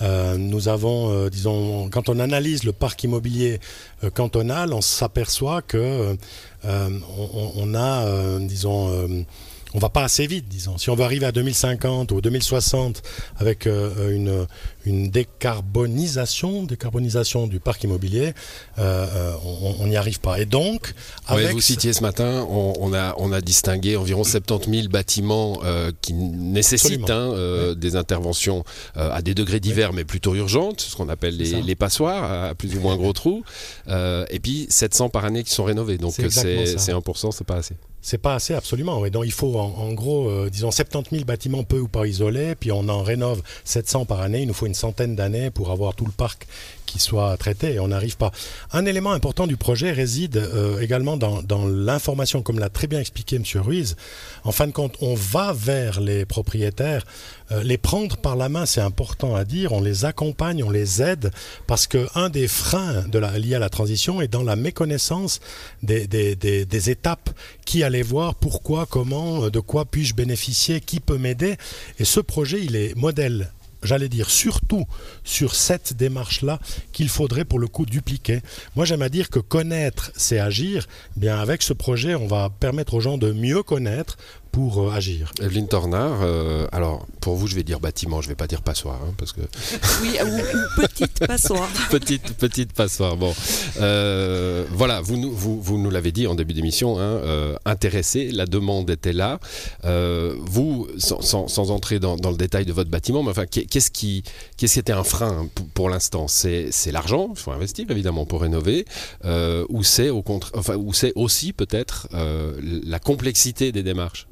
Euh, 0.02 0.38
nous 0.38 0.68
avons, 0.68 1.12
euh, 1.12 1.30
disons, 1.30 1.90
quand 1.90 2.10
on 2.10 2.20
analyse 2.20 2.64
le 2.64 2.72
parc 2.72 3.04
immobilier 3.04 3.60
euh, 4.04 4.10
cantonal, 4.10 4.74
on 4.74 4.82
s'aperçoit 4.82 5.62
que 5.62 6.18
on, 6.64 7.76
a, 7.76 8.40
disons, 8.40 9.26
on 9.74 9.80
va 9.80 9.90
pas 9.90 10.04
assez 10.04 10.28
vite, 10.28 10.48
disons. 10.50 10.78
Si 10.78 10.90
on 10.90 10.96
veut 10.96 11.04
arriver 11.04 11.26
à 11.26 11.32
2050 11.32 12.12
ou 12.12 12.22
2060 12.22 13.02
avec 13.38 13.68
euh, 13.68 14.12
une, 14.16 14.48
une 14.86 15.10
décarbonisation, 15.10 16.64
décarbonisation 16.64 17.48
du 17.48 17.60
parc 17.60 17.84
immobilier, 17.84 18.34
euh, 18.80 19.08
euh, 19.16 19.34
on 19.80 19.88
n'y 19.88 19.96
arrive 19.96 20.20
pas. 20.20 20.40
Et 20.40 20.46
donc, 20.46 20.94
Ouais, 21.30 21.44
avec 21.44 21.54
vous 21.54 21.62
citiez 21.62 21.94
ce 21.94 22.02
matin, 22.02 22.46
on, 22.50 22.74
on 22.80 22.94
a, 22.94 23.16
on 23.18 23.32
a 23.32 23.40
distingué 23.42 23.96
environ 23.96 24.24
70 24.24 24.70
000 24.82 24.88
bâtiments 24.90 25.60
euh, 25.64 25.92
qui 26.02 26.14
nécessitent 26.14 27.10
hein, 27.10 27.74
des 27.76 27.96
interventions 27.96 28.64
à 28.96 29.22
des 29.22 29.34
degrés 29.34 29.60
divers, 29.60 29.94
mais 29.94 30.04
plutôt 30.04 30.36
urgentes, 30.36 30.82
ce 30.82 30.96
qu'on 30.96 31.10
appelle 31.10 31.38
les, 31.38 31.62
les 31.62 31.76
passoires, 31.76 32.50
à 32.50 32.56
plus 32.56 32.76
ou 32.76 32.82
moins 32.82 32.98
gros 32.98 33.14
trous, 33.14 33.44
et 33.88 34.40
puis 34.42 34.68
700 34.70 35.10
par 35.10 35.26
année 35.26 35.44
qui 35.44 35.54
sont 35.54 35.64
rénovés. 35.64 35.98
Donc 35.98 36.14
c'est 36.14 36.28
1%, 36.28 37.32
c'est 37.32 37.44
pas 37.48 37.56
assez. 37.56 37.76
C'est 38.02 38.18
pas 38.18 38.36
assez, 38.36 38.54
absolument. 38.54 39.08
Donc 39.10 39.26
il 39.26 39.32
faut 39.32 39.58
en, 39.60 39.74
en 39.78 39.94
gros, 39.94 40.28
euh, 40.28 40.50
disons, 40.50 40.72
70 40.72 41.10
000 41.12 41.26
bâtiments 41.26 41.64
peu 41.64 41.80
ou 41.80 41.88
pas 41.88 42.08
isolés, 42.08 42.56
puis 42.56 42.72
on 42.72 42.90
en 42.90 43.04
rénove 43.04 43.42
700 43.64 44.06
par 44.06 44.22
année. 44.22 44.42
Il 44.42 44.48
nous 44.48 44.54
faut 44.54 44.66
une 44.66 44.74
centaine 44.74 45.16
d'années 45.16 45.52
pour 45.52 45.72
avoir 45.72 45.96
tout 45.96 46.06
le 46.06 46.12
parc 46.12 46.48
qui 46.92 47.00
soit 47.00 47.38
traité 47.38 47.74
et 47.74 47.80
on 47.80 47.88
n'arrive 47.88 48.18
pas. 48.18 48.32
Un 48.74 48.86
élément 48.86 49.14
important 49.14 49.48
du 49.48 49.56
projet 49.56 49.92
réside 49.92 50.36
euh, 50.36 50.82
également 50.82 51.16
dans, 51.16 51.66
l'information, 51.66 52.42
comme 52.42 52.60
l'a 52.60 52.70
très 52.70 52.88
bien 52.88 53.00
expliqué 53.00 53.38
M. 53.38 53.44
Ruiz. 53.56 53.96
En 54.44 54.52
fin 54.52 54.68
de 54.68 54.72
compte, 54.74 54.96
on 55.00 55.16
va 55.16 55.54
vers 55.54 56.02
les 56.02 56.26
propriétaires, 56.26 57.06
euh, 57.52 57.64
les 57.64 57.78
prendre 57.78 58.18
par 58.18 58.36
la 58.36 58.50
main, 58.50 58.66
c'est 58.66 58.82
important 58.82 59.36
à 59.36 59.46
dire, 59.46 59.72
on 59.72 59.82
les 59.82 60.04
accompagne, 60.04 60.64
on 60.64 60.70
les 60.70 61.02
aide, 61.02 61.32
parce 61.66 61.88
que 61.88 62.08
un 62.14 62.30
des 62.30 62.50
freins 62.50 63.04
de 63.08 63.20
liés 63.38 63.56
à 63.56 63.60
la 63.60 63.70
transition 63.70 64.22
est 64.22 64.28
dans 64.28 64.44
la 64.44 64.58
méconnaissance 64.58 65.40
des 65.84 66.90
étapes 66.90 67.30
qui 67.66 67.84
allait 67.84 68.02
voir 68.02 68.36
pourquoi, 68.36 68.86
comment, 68.86 69.46
euh, 69.46 69.50
de 69.50 69.62
quoi 69.62 69.86
puis-je 69.86 70.14
bénéficier, 70.14 70.82
qui 70.82 71.00
peut 71.00 71.18
m'aider. 71.18 71.56
Et 72.00 72.06
ce 72.06 72.20
projet, 72.20 72.60
il 72.62 72.76
est 72.76 72.96
modèle 72.98 73.52
j'allais 73.84 74.10
dire 74.10 74.30
surtout 74.30 74.86
sur 75.24 75.56
cette 75.56 75.94
démarche-là 75.94 76.60
qu'il 76.92 77.10
faudrait 77.10 77.46
pour 77.46 77.60
le 77.60 77.68
coup 77.68 77.86
dupliquer. 77.86 78.42
Moi 78.76 78.86
j'aime 78.86 79.02
à 79.02 79.10
dire 79.10 79.30
que 79.30 79.40
connaître 79.40 80.12
c'est 80.16 80.40
agir. 80.40 80.88
Bien 81.16 81.40
avec 81.40 81.62
ce 81.62 81.74
projet 81.74 82.16
on 82.16 82.28
va 82.28 82.50
permettre 82.50 82.94
aux 82.94 83.02
gens 83.02 83.18
de 83.18 83.32
mieux 83.32 83.64
connaître 83.64 84.18
pour 84.52 84.82
euh, 84.90 84.92
agir. 84.92 85.32
Evelyne 85.42 85.68
Tornard, 85.68 86.20
euh, 86.24 86.68
alors 86.72 87.06
pour 87.22 87.36
vous, 87.36 87.48
je 87.48 87.56
vais 87.56 87.64
dire 87.64 87.80
bâtiment, 87.80 88.22
je 88.22 88.28
vais 88.28 88.36
pas 88.36 88.48
dire 88.48 88.62
passoire, 88.62 89.00
hein, 89.04 89.14
parce 89.18 89.32
que 89.32 89.42
Oui, 90.02 90.18
ou, 90.24 90.28
ou 90.38 90.82
petite 90.88 91.20
passoire. 91.26 91.70
petite 91.90 92.34
petite 92.34 92.74
passoire. 92.74 93.16
Bon, 93.18 93.34
Euh, 93.80 94.66
voilà, 94.72 95.02
vous 95.02 95.18
nous 95.18 95.32
vous, 95.32 95.62
vous 95.62 95.78
nous 95.78 95.90
l'avez 95.90 96.12
dit 96.12 96.28
en 96.28 96.36
début 96.36 96.54
d'émission, 96.54 97.00
hein, 97.00 97.02
euh, 97.04 97.56
intéressé, 97.66 98.30
la 98.32 98.46
demande 98.46 98.90
était 98.90 99.14
là. 99.14 99.40
Euh, 99.86 100.36
vous, 100.40 100.88
sans, 100.98 101.22
sans- 101.22 101.48
sans 101.48 101.72
entrer 101.72 102.00
dans, 102.00 102.16
dans 102.18 102.32
le 102.32 102.38
détail 102.38 102.66
de 102.66 102.74
votre 102.74 102.90
bâtiment, 102.90 103.24
mais 103.24 103.32
enfin, 103.32 103.46
qu'est- 103.46 103.66
qu'est-ce 103.66 103.92
qui 103.92 104.24
qu'est-ce 104.58 104.74
qui 104.74 104.80
était 104.80 104.92
un 104.94 105.04
frein 105.04 105.48
pour, 105.56 105.66
pour 105.68 105.90
l'instant? 105.90 106.28
C'est 106.28 106.70
l'argent, 106.92 107.30
il 107.32 107.40
faut 107.40 107.52
investir 107.52 107.90
évidemment 107.90 108.26
pour 108.26 108.42
rénover, 108.42 108.86
euh, 109.26 109.66
ou 109.70 109.84
c'est 109.84 110.10
au 110.10 110.22
contre, 110.22 110.52
enfin, 110.56 110.76
ou 110.76 110.94
c'est 110.94 111.14
aussi 111.16 111.54
peut-être 111.54 112.08
euh, 112.14 112.54
la 112.86 113.00
complexité 113.00 113.72
des 113.72 113.84
démarches? 113.84 114.28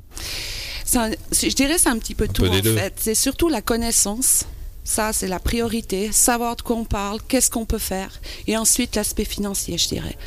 Un- 0.96 1.12
je 1.32 1.54
dirais 1.56 1.78
c'est 1.78 1.90
un 1.90 1.98
petit 2.00 2.16
peu 2.16 2.28
tout 2.28 2.44
peu 2.44 2.50
en 2.50 2.54
fait. 2.76 2.94
C'est 2.98 3.16
surtout 3.16 3.48
la 3.50 3.62
connaissance. 3.62 4.44
Ça, 4.84 5.14
c'est 5.14 5.28
la 5.28 5.38
priorité. 5.40 6.12
Savoir 6.12 6.56
de 6.56 6.64
quoi 6.64 6.76
on 6.78 6.84
parle, 6.86 7.20
qu'est-ce 7.28 7.52
qu'on 7.52 7.66
peut 7.66 7.78
faire. 7.78 8.10
Et 8.48 8.58
ensuite, 8.58 8.96
l'aspect 8.96 9.26
financier, 9.26 9.78
je 9.78 9.88
dirais. 9.88 10.18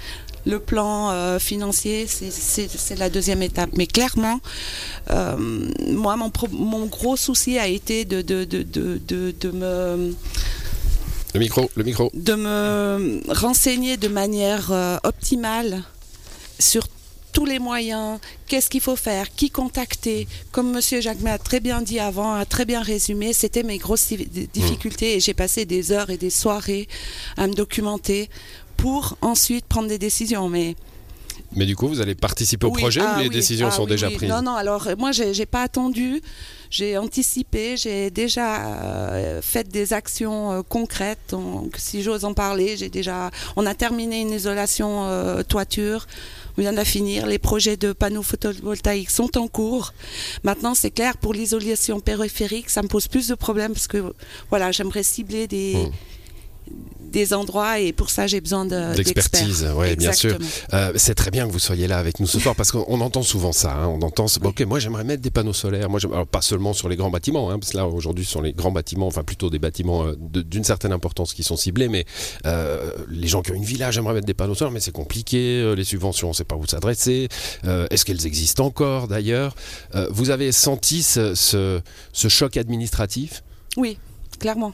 Le 0.46 0.60
plan 0.60 1.10
euh, 1.10 1.38
financier, 1.40 2.06
c'est- 2.06 2.96
la 2.96 3.10
deuxième 3.10 3.42
étape. 3.42 3.70
Mais 3.76 3.88
clairement, 3.88 4.40
euh, 5.10 5.36
moi, 5.88 6.14
mon, 6.16 6.30
pro- 6.30 6.46
mon 6.52 6.86
gros 6.86 7.16
souci 7.16 7.58
a 7.58 7.66
été 7.66 8.04
de, 8.04 8.22
de, 8.22 8.44
de, 8.44 8.62
de, 8.62 9.00
de, 9.08 9.34
de 9.40 9.50
me 9.50 10.14
Le 11.34 11.40
micro, 11.40 11.68
le 11.74 11.82
micro. 11.82 12.10
de 12.14 12.34
me 12.34 13.20
renseigner 13.28 13.96
de 13.96 14.08
manière 14.08 14.70
euh, 14.70 14.96
optimale 15.02 15.82
sur 16.60 16.86
tous 17.32 17.44
les 17.46 17.58
moyens, 17.58 18.18
qu'est-ce 18.46 18.68
qu'il 18.68 18.80
faut 18.80 18.96
faire, 18.96 19.34
qui 19.34 19.50
contacter. 19.50 20.28
Comme 20.52 20.70
Monsieur 20.72 21.00
Jacquemet 21.00 21.30
a 21.30 21.38
très 21.38 21.60
bien 21.60 21.80
dit 21.82 21.98
avant, 21.98 22.34
a 22.34 22.44
très 22.44 22.64
bien 22.64 22.82
résumé, 22.82 23.32
c'était 23.32 23.62
mes 23.62 23.78
grosses 23.78 24.08
di- 24.12 24.48
difficultés 24.52 25.16
et 25.16 25.20
j'ai 25.20 25.34
passé 25.34 25.64
des 25.64 25.92
heures 25.92 26.10
et 26.10 26.18
des 26.18 26.30
soirées 26.30 26.88
à 27.36 27.46
me 27.46 27.54
documenter 27.54 28.28
pour 28.76 29.16
ensuite 29.22 29.64
prendre 29.64 29.88
des 29.88 29.98
décisions. 29.98 30.48
Mais 30.48 30.76
Mais 31.56 31.66
du 31.66 31.76
coup, 31.76 31.88
vous 31.88 32.00
allez 32.00 32.14
participer 32.14 32.66
au 32.66 32.70
oui, 32.70 32.80
projet 32.82 33.00
ah 33.02 33.16
ou 33.16 33.20
les 33.20 33.28
oui, 33.28 33.34
décisions 33.34 33.68
ah 33.68 33.70
sont 33.70 33.84
oui, 33.84 33.90
déjà 33.90 34.10
prises? 34.10 34.28
Non, 34.28 34.42
non, 34.42 34.54
alors 34.54 34.86
euh, 34.88 34.96
moi, 34.96 35.12
j'ai 35.12 35.32
j'ai 35.34 35.46
pas 35.46 35.62
attendu. 35.62 36.20
J'ai 36.70 36.96
anticipé, 36.96 37.76
j'ai 37.76 38.10
déjà 38.10 38.66
euh, 38.66 39.42
fait 39.42 39.68
des 39.68 39.92
actions 39.92 40.52
euh, 40.52 40.62
concrètes. 40.66 41.18
Donc, 41.30 41.74
si 41.76 42.02
j'ose 42.02 42.24
en 42.24 42.32
parler, 42.32 42.78
j'ai 42.78 42.88
déjà. 42.88 43.30
On 43.56 43.66
a 43.66 43.74
terminé 43.74 44.22
une 44.22 44.32
isolation 44.32 45.04
euh, 45.06 45.42
toiture. 45.42 46.06
On 46.56 46.60
vient 46.60 46.72
de 46.72 46.84
finir. 46.84 47.26
Les 47.26 47.38
projets 47.38 47.76
de 47.76 47.92
panneaux 47.92 48.22
photovoltaïques 48.22 49.10
sont 49.10 49.38
en 49.38 49.48
cours. 49.48 49.92
Maintenant, 50.42 50.74
c'est 50.74 50.90
clair, 50.90 51.16
pour 51.16 51.32
l'isolation 51.32 52.00
périphérique, 52.00 52.70
ça 52.70 52.82
me 52.82 52.88
pose 52.88 53.08
plus 53.08 53.28
de 53.28 53.34
problèmes 53.34 53.72
parce 53.72 53.86
que, 53.86 54.12
voilà, 54.50 54.72
j'aimerais 54.72 55.02
cibler 55.02 55.46
des. 55.46 55.74
Mm. 55.74 55.92
Des 57.12 57.34
endroits 57.34 57.78
et 57.78 57.92
pour 57.92 58.08
ça 58.08 58.26
j'ai 58.26 58.40
besoin 58.40 58.64
de- 58.64 58.94
D'expertise, 58.96 59.46
d'experts. 59.60 59.76
ouais, 59.76 59.96
bien 59.96 60.12
sûr. 60.14 60.38
Euh, 60.72 60.92
c'est 60.96 61.14
très 61.14 61.30
bien 61.30 61.46
que 61.46 61.52
vous 61.52 61.58
soyez 61.58 61.86
là 61.86 61.98
avec 61.98 62.20
nous 62.20 62.26
ce 62.26 62.38
soir 62.40 62.54
parce 62.56 62.72
qu'on 62.72 62.86
on 62.88 63.02
entend 63.02 63.22
souvent 63.22 63.52
ça. 63.52 63.74
hein, 63.74 63.86
on 63.88 64.00
entend, 64.00 64.24
bon, 64.40 64.48
ok, 64.48 64.62
moi 64.62 64.78
j'aimerais 64.78 65.04
mettre 65.04 65.20
des 65.20 65.30
panneaux 65.30 65.52
solaires. 65.52 65.90
Moi, 65.90 66.00
alors, 66.10 66.26
pas 66.26 66.40
seulement 66.40 66.72
sur 66.72 66.88
les 66.88 66.96
grands 66.96 67.10
bâtiments, 67.10 67.50
hein, 67.50 67.58
parce 67.58 67.72
que 67.72 67.76
là 67.76 67.86
aujourd'hui 67.86 68.24
ce 68.24 68.32
sont 68.32 68.40
les 68.40 68.54
grands 68.54 68.70
bâtiments, 68.72 69.06
enfin 69.08 69.24
plutôt 69.24 69.50
des 69.50 69.58
bâtiments 69.58 70.06
euh, 70.06 70.16
de- 70.18 70.40
d'une 70.40 70.64
certaine 70.64 70.92
importance 70.92 71.34
qui 71.34 71.42
sont 71.42 71.56
ciblés, 71.56 71.88
mais 71.88 72.06
euh, 72.46 72.90
les 73.10 73.28
gens 73.28 73.42
qui 73.42 73.50
ont 73.52 73.56
une 73.56 73.64
villa, 73.64 73.90
j'aimerais 73.90 74.14
mettre 74.14 74.26
des 74.26 74.32
panneaux 74.32 74.54
solaires, 74.54 74.72
mais 74.72 74.80
c'est 74.80 74.90
compliqué. 74.90 75.74
les 75.76 75.84
subventions, 75.84 76.28
on 76.28 76.30
ne 76.30 76.34
sait 76.36 76.44
pas 76.44 76.56
où 76.56 76.66
s'adresser. 76.66 77.28
Est-ce 77.90 78.06
qu'elles 78.06 78.26
existent 78.26 78.64
encore 78.64 79.06
d'ailleurs? 79.06 79.54
Vous 80.10 80.30
avez 80.30 80.50
senti 80.50 81.02
ce, 81.02 81.34
ce- 81.34 81.80
ce 82.14 82.28
choc 82.28 82.56
administratif? 82.56 83.42
Oui, 83.76 83.98
clairement. 84.42 84.72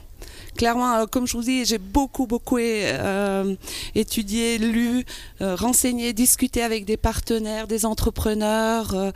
Clairement, 0.57 0.95
euh, 0.95 1.07
comme 1.07 1.27
je 1.27 1.37
vous 1.37 1.43
dis, 1.45 1.65
j'ai 1.67 1.79
beaucoup, 1.79 2.27
beaucoup 2.27 2.59
euh, 2.59 3.55
étudié, 3.95 4.57
lu, 4.59 5.05
euh, 5.43 5.55
renseigné, 5.55 6.13
discuté 6.15 6.63
avec 6.63 6.85
des 6.87 6.97
partenaires, 6.97 7.69
des 7.69 7.85
entrepreneurs, 7.85 9.13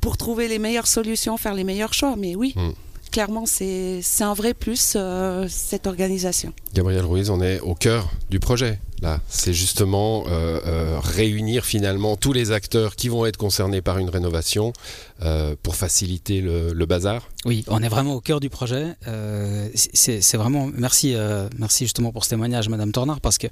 pour 0.00 0.16
trouver 0.16 0.48
les 0.48 0.58
meilleures 0.58 0.88
solutions, 0.88 1.36
faire 1.36 1.54
les 1.54 1.64
meilleurs 1.64 1.94
choix. 1.94 2.16
Mais 2.16 2.34
oui, 2.34 2.52
Mm. 2.56 2.72
Clairement, 3.16 3.46
c'est 3.46 4.00
c'est 4.02 4.24
un 4.24 4.34
vrai 4.34 4.52
plus, 4.52 4.92
euh, 4.94 5.46
cette 5.48 5.86
organisation. 5.86 6.52
Gabriel 6.74 7.02
Ruiz, 7.02 7.30
on 7.30 7.40
est 7.40 7.60
au 7.60 7.74
cœur 7.74 8.10
du 8.28 8.40
projet. 8.40 8.78
Là, 9.00 9.22
c'est 9.26 9.54
justement 9.54 10.24
euh, 10.26 10.60
euh, 10.66 10.98
réunir 11.00 11.64
finalement 11.64 12.18
tous 12.18 12.34
les 12.34 12.50
acteurs 12.50 12.94
qui 12.94 13.08
vont 13.08 13.24
être 13.24 13.38
concernés 13.38 13.80
par 13.80 13.96
une 13.96 14.10
rénovation 14.10 14.74
euh, 15.22 15.56
pour 15.62 15.76
faciliter 15.76 16.42
le, 16.42 16.74
le 16.74 16.86
bazar. 16.86 17.26
Oui, 17.46 17.64
on 17.68 17.82
est 17.82 17.88
vraiment 17.88 18.12
au 18.12 18.20
cœur 18.20 18.38
du 18.38 18.50
projet. 18.50 18.94
Euh, 19.08 19.70
c'est 19.74 20.20
c'est 20.20 20.36
vraiment 20.36 20.68
merci, 20.74 21.14
euh, 21.14 21.48
merci 21.56 21.84
justement 21.84 22.12
pour 22.12 22.22
ce 22.22 22.28
témoignage, 22.28 22.68
Madame 22.68 22.92
Tornard, 22.92 23.22
parce 23.22 23.38
que 23.38 23.46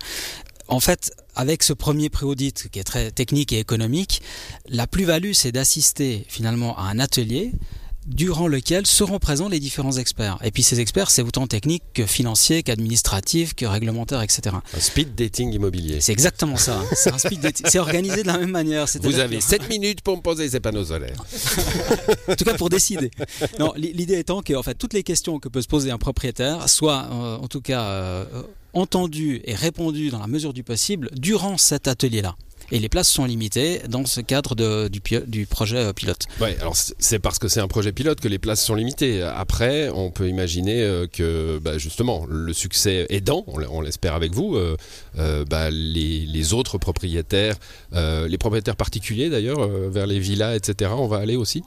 en 0.69 0.81
fait, 0.81 1.11
avec 1.37 1.63
ce 1.63 1.73
premier 1.73 2.11
pré-audit 2.11 2.69
qui 2.71 2.79
est 2.81 2.85
très 2.85 3.11
technique 3.13 3.51
et 3.55 3.61
économique, 3.61 4.21
la 4.69 4.87
plus-value, 4.87 5.33
c'est 5.33 5.53
d'assister 5.53 6.27
finalement 6.29 6.77
à 6.77 6.83
un 6.83 6.99
atelier 6.99 7.53
durant 8.07 8.49
lequel 8.49 8.87
seront 8.87 9.19
présents 9.19 9.49
les 9.49 9.61
différents 9.61 9.93
experts. 9.97 10.39
Et 10.45 10.51
puis 10.51 10.63
ces 10.63 10.81
experts, 10.81 11.11
c'est 11.11 11.23
autant 11.23 11.47
technique 11.47 11.83
que 11.95 12.05
financier, 12.07 12.63
qu'administratif, 12.63 13.55
que 13.55 13.67
réglementaire, 13.67 14.21
etc. 14.23 14.57
Un 14.75 14.81
speed 14.81 15.15
dating 15.15 15.53
immobilier. 15.53 16.01
C'est 16.01 16.13
exactement 16.13 16.57
ça. 16.57 16.79
hein. 16.81 16.85
C'est 16.95 17.13
un 17.13 17.19
speed 17.19 17.41
dating. 17.41 17.67
C'est 17.69 17.79
organisé 17.79 18.23
de 18.23 18.27
la 18.27 18.39
même 18.39 18.51
manière. 18.51 18.87
Vous 19.03 19.19
avez 19.19 19.37
que- 19.39 19.43
7 19.45 19.69
minutes 19.69 20.01
pour 20.03 20.17
me 20.17 20.23
poser 20.23 20.49
ces 20.49 20.61
panneaux 20.61 20.85
solaires. 20.85 21.17
en 22.29 22.35
tout 22.35 22.45
cas 22.45 22.55
pour 22.55 22.69
décider. 22.69 23.11
Non, 23.59 23.73
l'idée 23.77 24.19
étant 24.19 24.43
que 24.43 24.55
en 24.55 24.63
fait 24.63 24.75
toutes 24.75 24.93
les 24.95 25.03
questions 25.03 25.39
que 25.39 25.49
peut 25.49 25.63
se 25.63 25.69
poser 25.69 25.91
un 25.91 25.99
propriétaire 25.99 26.69
soient 26.69 27.09
euh, 27.11 27.37
en 27.39 27.49
tout 27.49 27.61
cas 27.61 27.83
euh, 27.85 28.25
entendues 28.73 29.41
et 29.45 29.55
répondues 29.55 30.11
dans 30.11 30.19
la 30.19 30.27
mesure 30.27 30.53
du 30.53 30.63
possible 30.63 31.11
durant 31.15 31.57
cet 31.57 31.89
atelier-là. 31.89 32.35
Et 32.73 32.79
les 32.79 32.89
places 32.89 33.09
sont 33.09 33.25
limitées 33.25 33.81
dans 33.89 34.05
ce 34.07 34.21
cadre 34.21 34.55
du, 34.89 35.47
projet 35.47 35.77
euh, 35.77 35.93
pilote. 35.93 36.27
Ouais, 36.41 36.57
alors 36.61 36.75
c'est 36.77 37.19
parce 37.19 37.39
que 37.39 37.49
c'est 37.49 37.61
un 37.61 37.69
projet 37.69 37.93
pilote 37.93 38.21
que 38.21 38.29
les 38.29 38.39
places 38.39 38.65
sont 38.65 38.75
limitées. 38.75 39.23
Après, 39.23 39.89
on 39.91 40.11
peut 40.11 40.29
imaginer 40.29 40.83
euh, 40.83 41.07
que 41.07 41.59
bah, 41.59 41.79
justement 41.79 42.27
le 42.29 42.53
succès 42.53 43.07
aidant, 43.11 43.45
on 43.47 43.81
l'espère 43.81 44.15
avec 44.15 44.33
vous, 44.33 44.57
euh, 44.57 45.45
bah, 45.45 45.71
les, 45.71 46.53
autres 46.53 46.79
propriétaires, 46.79 47.57
les 47.93 48.39
propriétaires 48.39 48.77
particuliers 48.77 49.31
d'ailleurs, 49.31 49.67
vers 49.67 50.07
les 50.07 50.19
villas, 50.19 50.55
etc. 50.57 50.91
On 50.97 51.07
va 51.07 51.19
aller 51.19 51.37
aussi? 51.37 51.63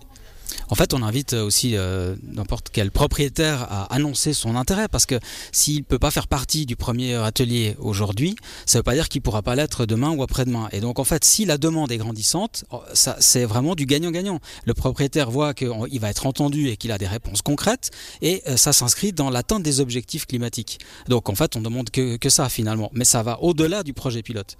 En 0.70 0.75
fait, 0.75 0.94
on 0.94 1.01
invite 1.01 1.34
aussi 1.34 1.75
euh, 1.75 2.16
n'importe 2.24 2.70
quel 2.72 2.92
propriétaire 2.92 3.63
à 3.63 3.94
annoncer 3.94 4.34
son 4.34 4.56
intérêt 4.56 4.88
parce 4.88 5.06
que 5.06 5.20
s'il 5.51 5.80
ne 5.80 5.84
peut 5.84 6.00
pas 6.00 6.12
faire 6.12 6.27
partie 6.27 6.66
du 6.66 6.75
premier 6.75 7.16
atelier 7.16 7.75
aujourd'hui, 7.80 8.36
ça 8.66 8.77
ne 8.77 8.80
veut 8.80 8.84
pas 8.84 8.94
dire 8.94 9.10
qu'il 9.10 9.20
ne 9.20 9.24
pourra 9.24 9.42
pas 9.42 9.56
l'être 9.56 9.86
demain 9.86 10.12
ou 10.12 10.24
après-demain. 10.24 10.70
Et 10.72 10.80
donc, 10.80 11.00
en 11.00 11.04
fait, 11.04 11.24
si 11.24 11.46
la 11.46 11.58
demande 11.58 11.92
est 11.92 11.98
grandissante, 11.98 12.66
oh, 12.72 12.82
c'est 12.94 13.46
vraiment 13.46 13.75
du 13.75 13.86
gagnant-gagnant. 13.86 14.39
Le 14.66 14.74
propriétaire 14.74 15.32
voit 15.32 15.54
qu'il 15.54 16.00
va 16.00 16.10
être 16.10 16.25
entendu 16.25 16.70
et 16.70 16.77
qu'il 16.77 16.92
a 16.92 16.98
des 16.98 17.08
réponses 17.08 17.42
concrètes 17.42 17.92
et 18.22 18.44
euh, 18.48 18.58
ça 18.58 18.74
s'inscrit 18.74 19.13
dans 19.13 19.30
l'atteinte 19.30 19.63
des 19.63 19.80
objectifs 19.80 20.25
climatiques. 20.25 20.80
Donc, 21.08 21.30
en 21.30 21.36
fait, 21.36 21.56
on 21.56 21.62
demande 21.62 21.89
que, 21.89 22.18
que 22.18 22.30
ça 22.30 22.50
finalement. 22.50 22.89
Mais 22.94 23.06
ça 23.06 23.24
va 23.24 23.42
au-delà 23.42 23.84
du 23.84 23.94
projet 23.94 24.22
pilote. 24.22 24.58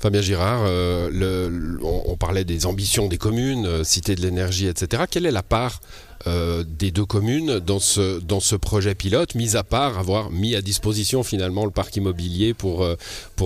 Fabien 0.00 0.22
Girard, 0.22 0.62
euh, 0.64 1.78
on, 1.82 2.16
parlait 2.16 2.44
des 2.44 2.64
ambitions 2.64 3.06
des 3.06 3.18
communes, 3.18 3.66
euh, 3.66 3.84
Cité 3.84 4.14
de 4.14 4.22
l'énergie, 4.22 4.66
etc. 4.66 5.02
Quelle 5.10 5.26
est 5.26 5.30
la 5.30 5.42
part 5.42 5.80
euh, 6.26 6.64
des 6.66 6.90
deux 6.90 7.04
communes 7.04 7.58
dans 7.60 7.78
ce, 7.78 8.56
projet 8.56 8.94
pilote, 8.94 9.34
mis 9.34 9.56
à 9.56 9.62
part 9.62 9.98
avoir 9.98 10.30
mis 10.30 10.56
à 10.56 10.62
disposition 10.62 11.22
finalement 11.22 11.66
le 11.66 11.70
parc 11.70 11.96
immobilier 11.96 12.54
pour, 12.54 12.86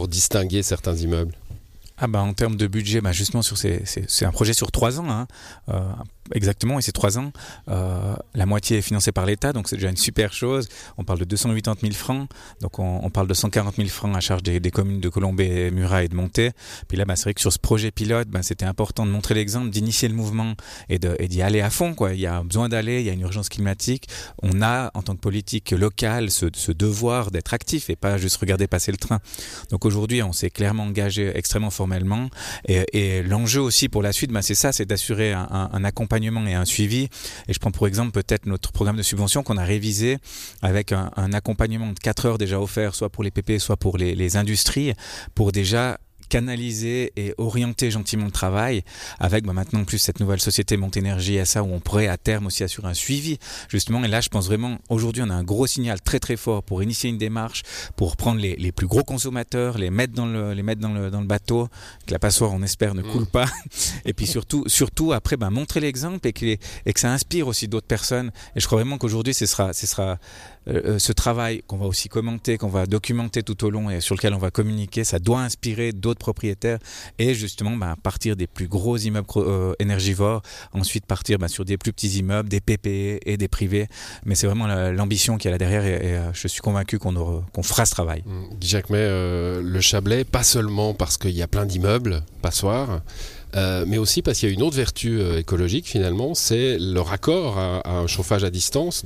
distinguer 0.06 0.62
certains 0.62 0.94
immeubles? 0.94 1.34
Ah 1.98 2.06
bah 2.06 2.22
en 2.22 2.34
termes 2.34 2.56
de 2.56 2.66
budget, 2.68 3.00
bah 3.00 3.12
justement 3.12 3.42
c'est 3.42 4.24
un 4.24 4.32
projet 4.32 4.52
sur 4.52 4.70
trois 4.70 5.00
ans, 5.00 5.10
hein, 5.10 5.26
exactement, 6.32 6.78
et 6.78 6.82
c'est 6.82 6.92
trois 6.92 7.18
ans. 7.18 7.32
Euh, 7.68 8.14
la 8.34 8.46
moitié 8.46 8.78
est 8.78 8.82
financée 8.82 9.12
par 9.12 9.26
l'État, 9.26 9.52
donc 9.52 9.68
c'est 9.68 9.76
déjà 9.76 9.90
une 9.90 9.96
super 9.96 10.32
chose. 10.32 10.68
On 10.96 11.04
parle 11.04 11.18
de 11.18 11.24
280 11.24 11.78
000 11.82 11.92
francs, 11.94 12.28
donc 12.60 12.78
on, 12.78 13.10
parle 13.10 13.26
de 13.26 13.34
140 13.34 13.76
000 13.76 13.88
francs 13.88 14.16
à 14.16 14.20
charge 14.20 14.42
des, 14.42 14.70
communes 14.70 15.00
de 15.00 15.08
Colombay, 15.08 15.70
Murat 15.70 16.04
et 16.04 16.08
de 16.08 16.14
Monté. 16.14 16.52
Puis 16.88 16.96
là, 16.96 17.04
bah, 17.04 17.16
c'est 17.16 17.24
vrai 17.24 17.34
que 17.34 17.40
sur 17.40 17.52
ce 17.52 17.58
projet 17.58 17.90
pilote, 17.90 18.28
bah, 18.28 18.42
c'était 18.42 18.64
important 18.64 19.06
de 19.06 19.10
montrer 19.10 19.34
l'exemple, 19.34 19.70
d'initier 19.70 20.08
le 20.08 20.14
mouvement 20.14 20.54
et 20.88 20.98
d'y 20.98 21.42
aller 21.42 21.60
à 21.60 21.70
fond. 21.70 21.94
Il 22.10 22.20
y 22.20 22.26
a 22.26 22.42
besoin 22.42 22.68
d'aller, 22.68 23.00
il 23.00 23.06
y 23.06 23.10
a 23.10 23.12
une 23.12 23.20
urgence 23.20 23.48
climatique. 23.48 24.08
On 24.42 24.62
a, 24.62 24.90
en 24.94 25.02
tant 25.02 25.14
que 25.14 25.20
politique 25.20 25.70
locale, 25.72 26.30
ce, 26.30 26.46
devoir 26.72 27.30
d'être 27.30 27.54
actif 27.54 27.90
et 27.90 27.96
pas 27.96 28.18
juste 28.18 28.36
regarder 28.36 28.66
passer 28.66 28.90
le 28.90 28.96
train. 28.98 29.20
Donc 29.70 29.84
aujourd'hui, 29.84 30.22
on 30.22 30.32
s'est 30.32 30.50
clairement 30.50 30.84
engagé 30.84 31.30
extrêmement 31.36 31.70
formellement. 31.70 32.28
Et, 32.68 33.22
l'enjeu 33.22 33.60
aussi 33.60 33.88
pour 33.88 34.02
la 34.02 34.12
suite, 34.12 34.30
bah, 34.32 34.42
c'est 34.42 34.54
ça, 34.54 34.72
c'est 34.72 34.86
d'assurer 34.86 35.32
un 35.32 35.84
accompagnement 35.84 36.13
et 36.22 36.54
un 36.54 36.64
suivi. 36.64 37.08
Et 37.48 37.52
je 37.52 37.58
prends 37.58 37.70
pour 37.70 37.86
exemple 37.86 38.12
peut-être 38.12 38.46
notre 38.46 38.72
programme 38.72 38.96
de 38.96 39.02
subvention 39.02 39.42
qu'on 39.42 39.56
a 39.56 39.64
révisé 39.64 40.18
avec 40.62 40.92
un, 40.92 41.10
accompagnement 41.32 41.92
de 41.92 41.98
4 41.98 42.26
heures 42.26 42.38
déjà 42.38 42.60
offert, 42.60 42.94
soit 42.94 43.08
pour 43.08 43.24
les 43.24 43.30
PP, 43.30 43.58
soit 43.58 43.76
pour 43.76 43.98
les, 43.98 44.14
les 44.14 44.36
industries, 44.36 44.92
pour 45.34 45.52
déjà 45.52 45.98
canaliser 46.28 47.12
et 47.16 47.34
orienter 47.38 47.90
gentiment 47.90 48.24
le 48.26 48.30
travail 48.30 48.82
avec 49.20 49.44
bah, 49.44 49.52
maintenant 49.52 49.84
plus 49.84 49.98
cette 49.98 50.20
nouvelle 50.20 50.40
société 50.40 50.76
Monténergie 50.76 51.38
SA 51.44 51.62
où 51.62 51.72
on 51.72 51.80
pourrait 51.80 52.08
à 52.08 52.16
terme 52.16 52.46
aussi 52.46 52.64
assurer 52.64 52.88
un 52.88 52.94
suivi 52.94 53.38
justement. 53.68 54.02
Et 54.04 54.08
là 54.08 54.20
je 54.20 54.28
pense 54.28 54.46
vraiment 54.46 54.78
aujourd'hui 54.88 55.22
on 55.22 55.30
a 55.30 55.34
un 55.34 55.44
gros 55.44 55.66
signal 55.66 56.00
très 56.00 56.18
très 56.20 56.36
fort 56.36 56.62
pour 56.62 56.82
initier 56.82 57.10
une 57.10 57.18
démarche 57.18 57.62
pour 57.96 58.16
prendre 58.16 58.40
les, 58.40 58.56
les 58.56 58.72
plus 58.72 58.86
gros 58.86 59.04
consommateurs 59.04 59.78
les 59.78 59.90
mettre 59.90 60.12
dans 60.14 60.26
le 60.26 60.52
les 60.52 60.62
mettre 60.62 60.80
dans 60.80 60.92
le, 60.92 61.10
dans 61.10 61.20
le 61.20 61.26
bateau 61.26 61.68
que 62.06 62.12
la 62.12 62.18
passoire 62.18 62.52
on 62.52 62.62
espère 62.62 62.94
ne 62.94 63.02
coule 63.02 63.22
Mm. 63.22 63.26
pas. 63.26 63.46
Et 64.04 64.12
puis 64.12 64.26
surtout 64.26 64.64
surtout 64.66 65.12
après 65.12 65.36
bah, 65.36 65.50
montrer 65.50 65.80
l'exemple 65.80 66.26
et 66.28 66.32
que, 66.32 66.44
les- 66.44 66.58
et 66.86 66.92
que 66.92 67.00
ça 67.00 67.10
inspire 67.12 67.46
aussi 67.48 67.68
d'autres 67.68 67.86
personnes. 67.86 68.30
Et 68.56 68.60
je 68.60 68.66
crois 68.66 68.78
vraiment 68.78 68.98
qu'aujourd'hui 68.98 69.34
ce 69.34 69.46
sera 69.46 69.72
ce 69.72 69.86
sera 69.86 70.18
euh, 70.68 70.80
euh, 70.84 70.98
ce 70.98 71.12
travail 71.12 71.62
qu'on 71.66 71.76
va 71.76 71.86
aussi 71.86 72.08
commenter, 72.08 72.58
qu'on 72.58 72.68
va 72.68 72.86
documenter 72.86 73.42
tout 73.42 73.64
au 73.64 73.70
long 73.70 73.90
et 73.90 74.00
sur 74.00 74.14
lequel 74.14 74.34
on 74.34 74.38
va 74.38 74.50
communiquer, 74.50 75.04
ça 75.04 75.18
doit 75.18 75.40
inspirer 75.40 75.92
d'autres 75.92 76.20
propriétaires 76.20 76.78
et 77.18 77.34
justement 77.34 77.76
bah, 77.76 77.96
partir 78.02 78.36
des 78.36 78.46
plus 78.46 78.68
gros 78.68 78.96
immeubles 78.96 79.26
euh, 79.36 79.74
énergivores, 79.78 80.42
ensuite 80.72 81.06
partir 81.06 81.38
bah, 81.38 81.48
sur 81.48 81.64
des 81.64 81.76
plus 81.76 81.92
petits 81.92 82.18
immeubles, 82.18 82.48
des 82.48 82.60
PPE 82.60 83.20
et 83.26 83.36
des 83.36 83.48
privés. 83.48 83.88
Mais 84.24 84.34
c'est 84.34 84.46
vraiment 84.46 84.66
la- 84.66 84.92
l'ambition 84.92 85.36
qu'il 85.36 85.46
y 85.46 85.48
a 85.48 85.52
là 85.52 85.58
derrière 85.58 85.84
et, 85.84 86.14
je 86.32 86.48
suis 86.48 86.60
convaincu 86.60 86.98
qu'on 86.98 87.62
fera 87.62 87.86
ce 87.86 87.90
travail. 87.92 88.22
Mm. 88.26 88.54
Guy 88.58 88.68
Jacquemet, 88.68 88.98
euh, 88.98 89.62
le 89.62 89.80
Chablais, 89.80 90.24
pas 90.24 90.42
seulement 90.42 90.94
parce 90.94 91.16
qu'il 91.18 91.30
y 91.32 91.42
a 91.42 91.48
plein 91.48 91.66
d'immeubles, 91.66 92.22
passoires, 92.42 93.00
euh, 93.56 93.84
mais 93.86 93.98
aussi 93.98 94.22
parce 94.22 94.38
qu'il 94.38 94.48
y 94.48 94.52
a 94.52 94.54
une 94.54 94.62
autre 94.62 94.76
vertu 94.76 95.20
euh, 95.20 95.38
écologique 95.38 95.86
finalement, 95.86 96.34
c'est 96.34 96.76
le 96.78 97.00
raccord 97.00 97.58
à, 97.58 97.88
un 97.88 98.06
chauffage 98.06 98.44
à 98.44 98.50
distance, 98.50 99.04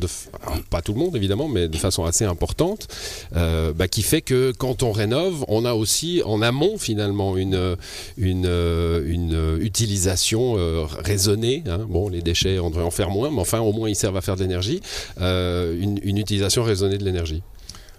pas 0.71 0.83
tout 0.83 0.93
le 0.93 0.99
monde 0.99 1.17
évidemment, 1.17 1.49
mais 1.49 1.69
de 1.69 1.77
façon 1.77 2.05
assez 2.05 2.25
importante, 2.25 2.89
euh, 3.37 3.73
bah, 3.73 3.89
qui 3.89 4.03
fait 4.03 4.23
que 4.23 4.53
quand 4.57 4.83
on 4.83 4.93
rénove, 4.93 5.45
on 5.49 5.65
a 5.65 5.75
aussi 5.75 6.23
en 6.25 6.43
amont 6.43 6.79
finalement 6.79 7.37
une, 7.37 7.77
une, 8.17 9.59
utilisation 9.61 10.57
raisonnée. 11.05 11.63
hein. 11.67 11.87
Bon, 11.89 12.09
les 12.09 12.23
déchets, 12.23 12.59
on 12.59 12.71
devrait 12.71 12.85
en 12.85 12.91
faire 12.91 13.11
moins, 13.11 13.31
mais 13.31 13.41
enfin 13.41 13.61
au 13.61 13.73
moins 13.73 13.89
ils 13.89 13.97
servent 13.97 14.17
à 14.17 14.21
faire 14.21 14.37
de 14.37 14.43
l'énergie, 14.43 14.81
une 15.21 16.19
utilisation 16.19 16.63
raisonnée 16.63 16.99
de 16.99 17.05
l'énergie. 17.05 17.43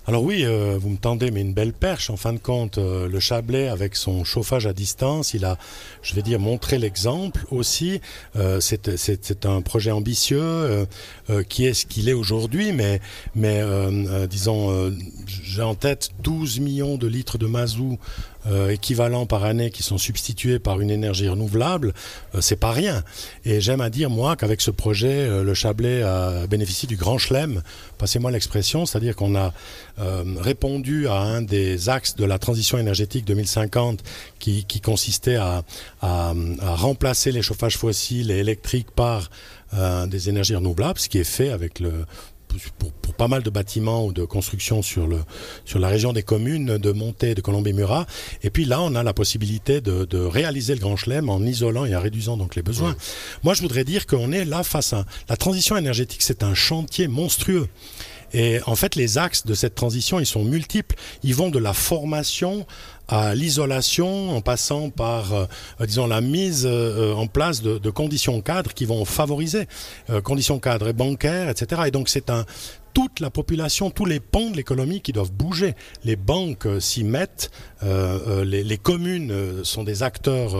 Alors 0.09 0.23
oui, 0.23 0.43
euh, 0.43 0.75
vous 0.81 0.89
me 0.89 0.97
tendez, 0.97 1.29
mais 1.29 1.41
une 1.41 1.53
belle 1.53 1.71
perche. 1.71 2.09
En 2.09 2.17
fin 2.17 2.33
de 2.33 2.39
compte, 2.39 2.79
euh, 2.79 3.07
le 3.07 3.19
Chablais, 3.19 3.67
avec 3.67 3.95
son 3.95 4.23
chauffage 4.23 4.65
à 4.65 4.73
distance, 4.73 5.35
il 5.35 5.45
a, 5.45 5.59
je 6.01 6.15
vais 6.15 6.23
dire, 6.23 6.39
montré 6.39 6.79
l'exemple 6.79 7.45
aussi. 7.51 8.01
Euh, 8.35 8.59
c'est 8.59 9.45
un 9.45 9.61
projet 9.61 9.91
ambitieux 9.91 10.87
qui 11.47 11.67
est 11.67 11.75
ce 11.75 11.85
qu'il 11.85 12.09
est 12.09 12.13
aujourd'hui, 12.13 12.71
mais, 12.71 12.99
mais 13.35 13.61
disons, 14.27 14.91
j'ai 15.27 15.61
en 15.61 15.75
tête 15.75 16.09
12 16.23 16.59
millions 16.59 16.97
de 16.97 17.05
litres 17.05 17.37
de 17.37 17.45
mazout 17.45 17.99
euh, 18.47 18.69
équivalents 18.69 19.25
par 19.25 19.43
année 19.43 19.69
qui 19.69 19.83
sont 19.83 19.97
substitués 19.97 20.59
par 20.59 20.79
une 20.79 20.89
énergie 20.89 21.27
renouvelable. 21.27 21.93
Euh, 22.35 22.41
c'est 22.41 22.55
pas 22.55 22.71
rien. 22.71 23.03
Et 23.45 23.61
j'aime 23.61 23.81
à 23.81 23.89
dire, 23.89 24.09
moi, 24.09 24.35
qu'avec 24.35 24.61
ce 24.61 24.71
projet, 24.71 25.27
euh, 25.27 25.43
le 25.43 25.53
Chablais 25.53 26.03
a 26.03 26.47
bénéficié 26.47 26.87
du 26.87 26.95
grand 26.95 27.17
chelem, 27.17 27.61
passez-moi 27.97 28.31
l'expression, 28.31 28.85
c'est-à-dire 28.85 29.15
qu'on 29.15 29.35
a 29.35 29.53
euh, 29.99 30.23
répondu 30.39 31.07
à 31.07 31.19
un 31.19 31.41
des 31.41 31.89
axes 31.89 32.15
de 32.15 32.25
la 32.25 32.39
transition 32.39 32.77
énergétique 32.77 33.25
2050 33.25 34.03
qui, 34.39 34.65
consistait 34.81 35.35
à, 35.35 35.63
remplacer 36.61 37.31
les 37.31 37.41
chauffages 37.41 37.77
fossiles 37.77 38.31
et 38.31 38.37
électriques 38.37 38.91
par 38.91 39.29
des 40.07 40.29
énergies 40.29 40.55
renouvelables, 40.55 40.97
ce 40.97 41.09
qui 41.09 41.19
est 41.19 41.23
fait 41.23 41.49
avec 41.49 41.79
le 41.79 42.05
pour, 42.77 42.91
pour 42.91 43.13
pas 43.13 43.27
mal 43.27 43.43
de 43.43 43.49
bâtiments 43.49 44.05
ou 44.05 44.13
de 44.13 44.25
constructions 44.25 44.81
sur, 44.81 45.07
le, 45.07 45.19
sur 45.65 45.79
la 45.79 45.87
région 45.87 46.13
des 46.13 46.23
communes 46.23 46.77
de 46.77 46.91
Montée, 46.91 47.35
de 47.35 47.41
Colombie-Murat. 47.41 48.05
Et 48.43 48.49
puis 48.49 48.65
là, 48.65 48.81
on 48.81 48.95
a 48.95 49.03
la 49.03 49.13
possibilité 49.13 49.81
de, 49.81 50.05
de 50.05 50.19
réaliser 50.19 50.73
le 50.73 50.79
Grand 50.79 50.95
Chelem 50.95 51.29
en 51.29 51.41
isolant 51.41 51.85
et 51.85 51.95
en 51.95 52.01
réduisant 52.01 52.37
donc 52.37 52.55
les 52.55 52.61
besoins. 52.61 52.95
Moi, 53.43 53.53
je 53.53 53.61
voudrais 53.61 53.83
dire 53.83 54.07
qu'on 54.07 54.31
est 54.31 54.45
là 54.45 54.63
face 54.63 54.93
à... 54.93 55.05
La 55.27 55.37
transition 55.37 55.77
énergétique, 55.77 56.21
c'est 56.21 56.43
un 56.43 56.53
chantier 56.53 57.07
monstrueux. 57.07 57.67
Et 58.31 58.59
en 58.65 58.75
fait, 58.75 58.95
les 58.95 59.17
axes 59.17 59.45
de 59.45 59.53
cette 59.53 59.75
transition, 59.75 60.19
ils 60.19 60.25
sont 60.25 60.43
multiples. 60.43 60.95
Ils 61.23 61.35
vont 61.35 61.49
de 61.49 61.59
la 61.59 61.73
formation 61.73 62.65
à 63.09 63.33
l'isolation, 63.33 64.35
en 64.35 64.41
passant 64.41 64.91
par, 64.91 65.33
euh, 65.33 65.45
disons, 65.85 66.05
la 66.05 66.21
mise 66.21 66.65
euh, 66.65 67.13
en 67.15 67.25
place 67.25 67.61
de, 67.61 67.89
conditions 67.89 68.39
cadres 68.41 68.73
qui 68.73 68.85
vont 68.85 69.03
favoriser 69.03 69.67
euh, 70.11 70.21
conditions 70.21 70.59
cadres 70.59 70.89
et 70.89 70.93
bancaires, 70.93 71.49
etc. 71.49 71.81
Et 71.87 71.91
donc, 71.91 72.07
c'est 72.07 72.29
un 72.29 72.45
toute 72.93 73.19
la 73.19 73.29
population, 73.29 73.89
tous 73.89 74.05
les 74.05 74.19
pans 74.19 74.49
de 74.49 74.55
l'économie 74.55 75.01
qui 75.01 75.11
doivent 75.11 75.31
bouger. 75.31 75.75
Les 76.03 76.15
banques 76.15 76.65
euh, 76.65 76.79
s'y 76.79 77.03
mettent, 77.03 77.51
euh, 77.83 78.19
euh, 78.27 78.45
les, 78.45 78.77
communes 78.77 79.63
sont 79.63 79.83
des 79.83 80.03
acteurs 80.03 80.55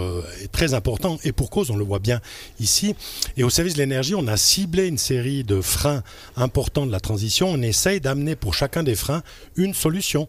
très 0.52 0.74
importants, 0.74 1.18
et 1.24 1.32
pour 1.32 1.50
cause, 1.50 1.72
on 1.72 1.78
le 1.78 1.84
voit 1.84 2.00
bien 2.00 2.20
ici. 2.60 2.96
Et 3.38 3.44
au 3.44 3.50
service 3.50 3.74
de 3.74 3.80
l'énergie, 3.80 4.14
on 4.14 4.28
a 4.28 4.38
ciblé 4.38 4.88
une 4.88 4.98
série 4.98 5.44
de 5.44 5.62
freins 5.62 6.04
importants 6.36 6.86
de 6.86 6.92
la 6.92 7.00
transition. 7.00 7.50
On 7.50 7.62
essaye 7.62 8.02
d'amener 8.02 8.36
pour 8.36 8.54
chacun 8.54 8.84
des 8.84 8.96
freins 8.96 9.24
une 9.56 9.74
solution. 9.74 10.28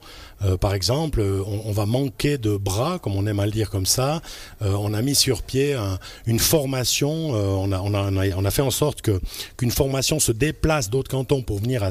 Par 0.61 0.73
exemple, 0.73 1.21
on, 1.21 1.73
va 1.73 1.85
manquer 1.85 2.39
de 2.39 2.57
bras, 2.57 2.99
comme 2.99 3.15
on 3.17 3.27
aime 3.27 3.41
à 3.41 3.47
le 3.47 3.53
dire 3.53 3.69
comme 3.71 3.87
ça. 3.87 4.23
On 4.61 4.95
a 4.95 5.03
mis 5.03 5.15
sur 5.15 5.43
pied 5.43 5.75
un, 5.75 5.99
une 6.27 6.39
formation. 6.39 7.31
On 7.31 8.45
a, 8.45 8.51
fait 8.51 8.63
en 8.63 8.71
sorte 8.71 9.03
qu'une 9.03 9.71
formation 9.71 10.19
se 10.19 10.33
déplace 10.33 10.89
d'autres 10.89 11.11
cantons 11.11 11.43
pour 11.43 11.59
venir 11.59 11.83
à 11.83 11.90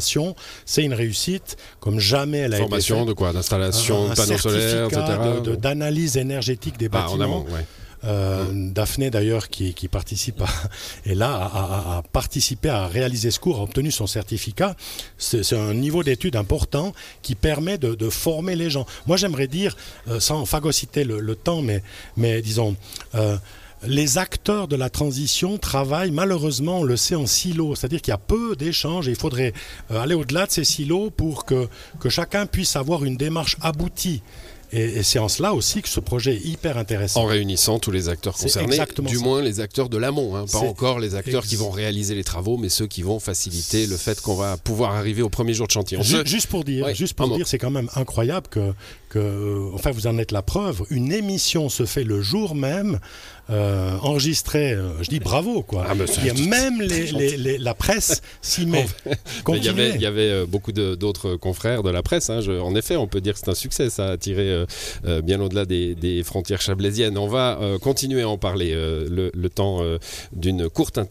C'est 0.66 0.84
une 0.84 0.94
réussite 0.94 1.58
comme 1.80 2.00
jamais 2.00 2.40
elle 2.40 2.54
a 2.54 2.58
formation 2.58 2.98
été 2.98 3.02
faite. 3.02 3.10
de 3.10 3.14
quoi? 3.14 3.34
D'installation 3.34 4.10
de 4.10 4.16
panneaux 4.16 4.38
solaires, 4.38 4.88
etc. 4.88 5.58
D'analyse 5.58 6.18
énergétique 6.18 6.78
des 6.78 6.90
bâtiments. 6.90 7.12
Ah, 7.12 7.18
en 7.18 7.22
amont, 7.22 7.46
ouais. 7.46 7.66
Euh, 8.06 8.46
Daphné 8.54 9.10
d'ailleurs 9.10 9.50
qui, 9.50 9.74
qui, 9.74 9.90
participe 9.90 10.42
à, 10.42 10.48
est 11.06 11.16
là 11.16 11.34
à, 11.34 12.02
participer 12.14 12.70
à 12.70 12.88
réaliser 12.88 13.30
ce 13.30 13.42
cours 13.42 13.60
a 13.60 13.64
obtenu 13.64 13.92
son 13.92 14.08
certificat 14.08 14.74
c'est 15.18 15.52
un 15.52 15.74
niveau 15.74 16.02
d'étude 16.02 16.38
important 16.38 16.94
qui 17.22 17.36
permet 17.36 17.78
de, 17.78 17.96
de, 17.96 18.10
former 18.10 18.56
les 18.56 18.70
gens 18.70 18.86
moi 19.06 19.18
j'aimerais 19.18 19.48
dire 19.48 19.76
euh, 20.08 20.22
sans 20.22 20.46
phagocyter 20.46 21.04
le, 21.04 21.20
le, 21.20 21.36
temps 21.36 21.62
mais, 21.62 21.84
mais 22.16 22.42
disons 22.42 22.78
euh, 23.16 23.36
les 23.86 24.18
acteurs 24.18 24.68
de 24.68 24.76
la 24.76 24.90
transition 24.90 25.58
travaillent 25.58 26.12
malheureusement, 26.12 26.80
on 26.80 26.84
le 26.84 26.98
sait, 26.98 27.16
en 27.16 27.26
silo. 27.26 27.76
C'est-à-dire 27.76 28.02
qu'il 28.02 28.12
y 28.12 28.16
a 28.16 28.18
peu 28.18 28.56
d'échanges 28.56 29.08
et 29.08 29.12
il 29.12 29.18
faudrait 29.18 29.54
euh, 29.92 30.00
aller 30.00 30.16
au-delà 30.16 30.46
de 30.46 30.52
ces 30.52 30.64
silos 30.64 31.10
pour 31.10 31.46
que, 31.46 31.68
que 32.00 32.10
chacun 32.10 32.46
puisse 32.46 32.76
avoir 32.76 33.04
une 33.04 33.18
démarche 33.18 33.58
aboutie. 33.62 34.22
Et, 34.72 35.02
c'est 35.02 35.18
en 35.20 35.30
cela 35.30 35.54
aussi 35.54 35.82
que 35.82 35.90
ce 35.90 36.00
projet 36.00 36.36
est 36.36 36.46
hyper 36.46 36.78
intéressant. 36.78 37.24
En 37.24 37.26
réunissant 37.26 37.80
tous 37.80 37.92
les 37.92 38.08
acteurs 38.08 38.36
concernés, 38.36 38.78
du 39.00 39.16
ça. 39.18 39.24
moins 39.24 39.42
les 39.42 39.62
acteurs 39.62 39.90
de 39.90 39.98
l'amont, 39.98 40.36
hein, 40.36 40.46
pas 40.52 40.60
encore 40.60 41.00
les 41.00 41.16
acteurs 41.16 41.44
qui 41.44 41.56
vont 41.56 41.72
réaliser 41.72 42.14
les 42.14 42.24
travaux, 42.24 42.58
mais 42.58 42.70
ceux 42.70 42.86
qui 42.86 43.02
vont 43.02 43.20
faciliter 43.20 43.88
le 43.88 43.98
fait 43.98 44.22
qu'on 44.22 44.36
va 44.36 44.58
pouvoir 44.58 44.94
arriver 44.94 45.24
au 45.24 45.30
premier 45.30 45.54
jour 45.54 45.66
de 45.66 45.72
chantier. 45.72 45.98
Juste, 46.02 46.28
juste 46.28 46.48
pour 46.48 46.64
dire, 46.64 46.86
ouais, 46.86 46.96
juste 46.96 47.16
pour 47.16 47.36
dire, 47.36 47.48
c'est 47.48 47.58
quand 47.58 47.72
même 47.72 47.90
incroyable 47.96 48.48
que, 48.48 48.74
que, 49.10 49.72
enfin, 49.74 49.90
vous 49.92 50.06
en 50.06 50.18
êtes 50.20 50.32
la 50.32 50.44
preuve. 50.44 50.84
Une 50.92 51.12
émission 51.12 51.70
se 51.70 51.86
fait 51.86 52.04
le 52.04 52.22
jour 52.22 52.54
même. 52.54 53.00
Euh, 53.50 53.98
enregistrée, 54.02 54.74
euh, 54.74 55.02
je 55.02 55.10
dis 55.10 55.20
bravo 55.20 55.64
quoi. 55.64 55.86
Ah, 55.90 55.94
il 56.20 56.26
y 56.26 56.30
a 56.30 56.48
même 56.48 56.82
les, 56.82 57.12
les, 57.12 57.36
les, 57.36 57.58
la 57.58 57.74
presse 57.74 58.22
s'y 58.42 58.66
met. 58.68 58.86
il 59.48 59.64
y 59.64 59.70
avait, 59.70 59.90
il 59.96 60.02
y 60.02 60.06
avait 60.06 60.30
euh, 60.30 60.46
beaucoup 60.46 60.72
d'autres 60.72 61.36
confrères 61.36 61.82
de 61.82 61.90
la 61.90 62.04
presse. 62.04 62.30
Hein. 62.30 62.42
Je, 62.42 62.52
en 62.52 62.76
effet, 62.76 62.96
on 62.96 63.08
peut 63.08 63.22
dire 63.22 63.34
que 63.34 63.40
c'est 63.40 63.50
un 63.50 63.56
succès. 63.56 63.90
Ça 63.90 64.10
a 64.10 64.12
attiré 64.12 64.66
euh, 65.06 65.22
bien 65.22 65.42
au-delà 65.42 65.66
des, 65.66 65.96
des, 65.96 66.24
frontières 66.24 66.62
chablaisiennes. 66.62 67.18
On 67.18 67.28
va 67.28 67.60
euh, 67.60 67.80
continuer 67.80 68.22
à 68.22 68.30
en 68.30 68.38
parler 68.38 68.74
le, 68.74 69.32
le 69.34 69.50
temps 69.50 69.82
d'une 70.34 70.70
courte 70.70 70.98
interruption. 70.98 71.10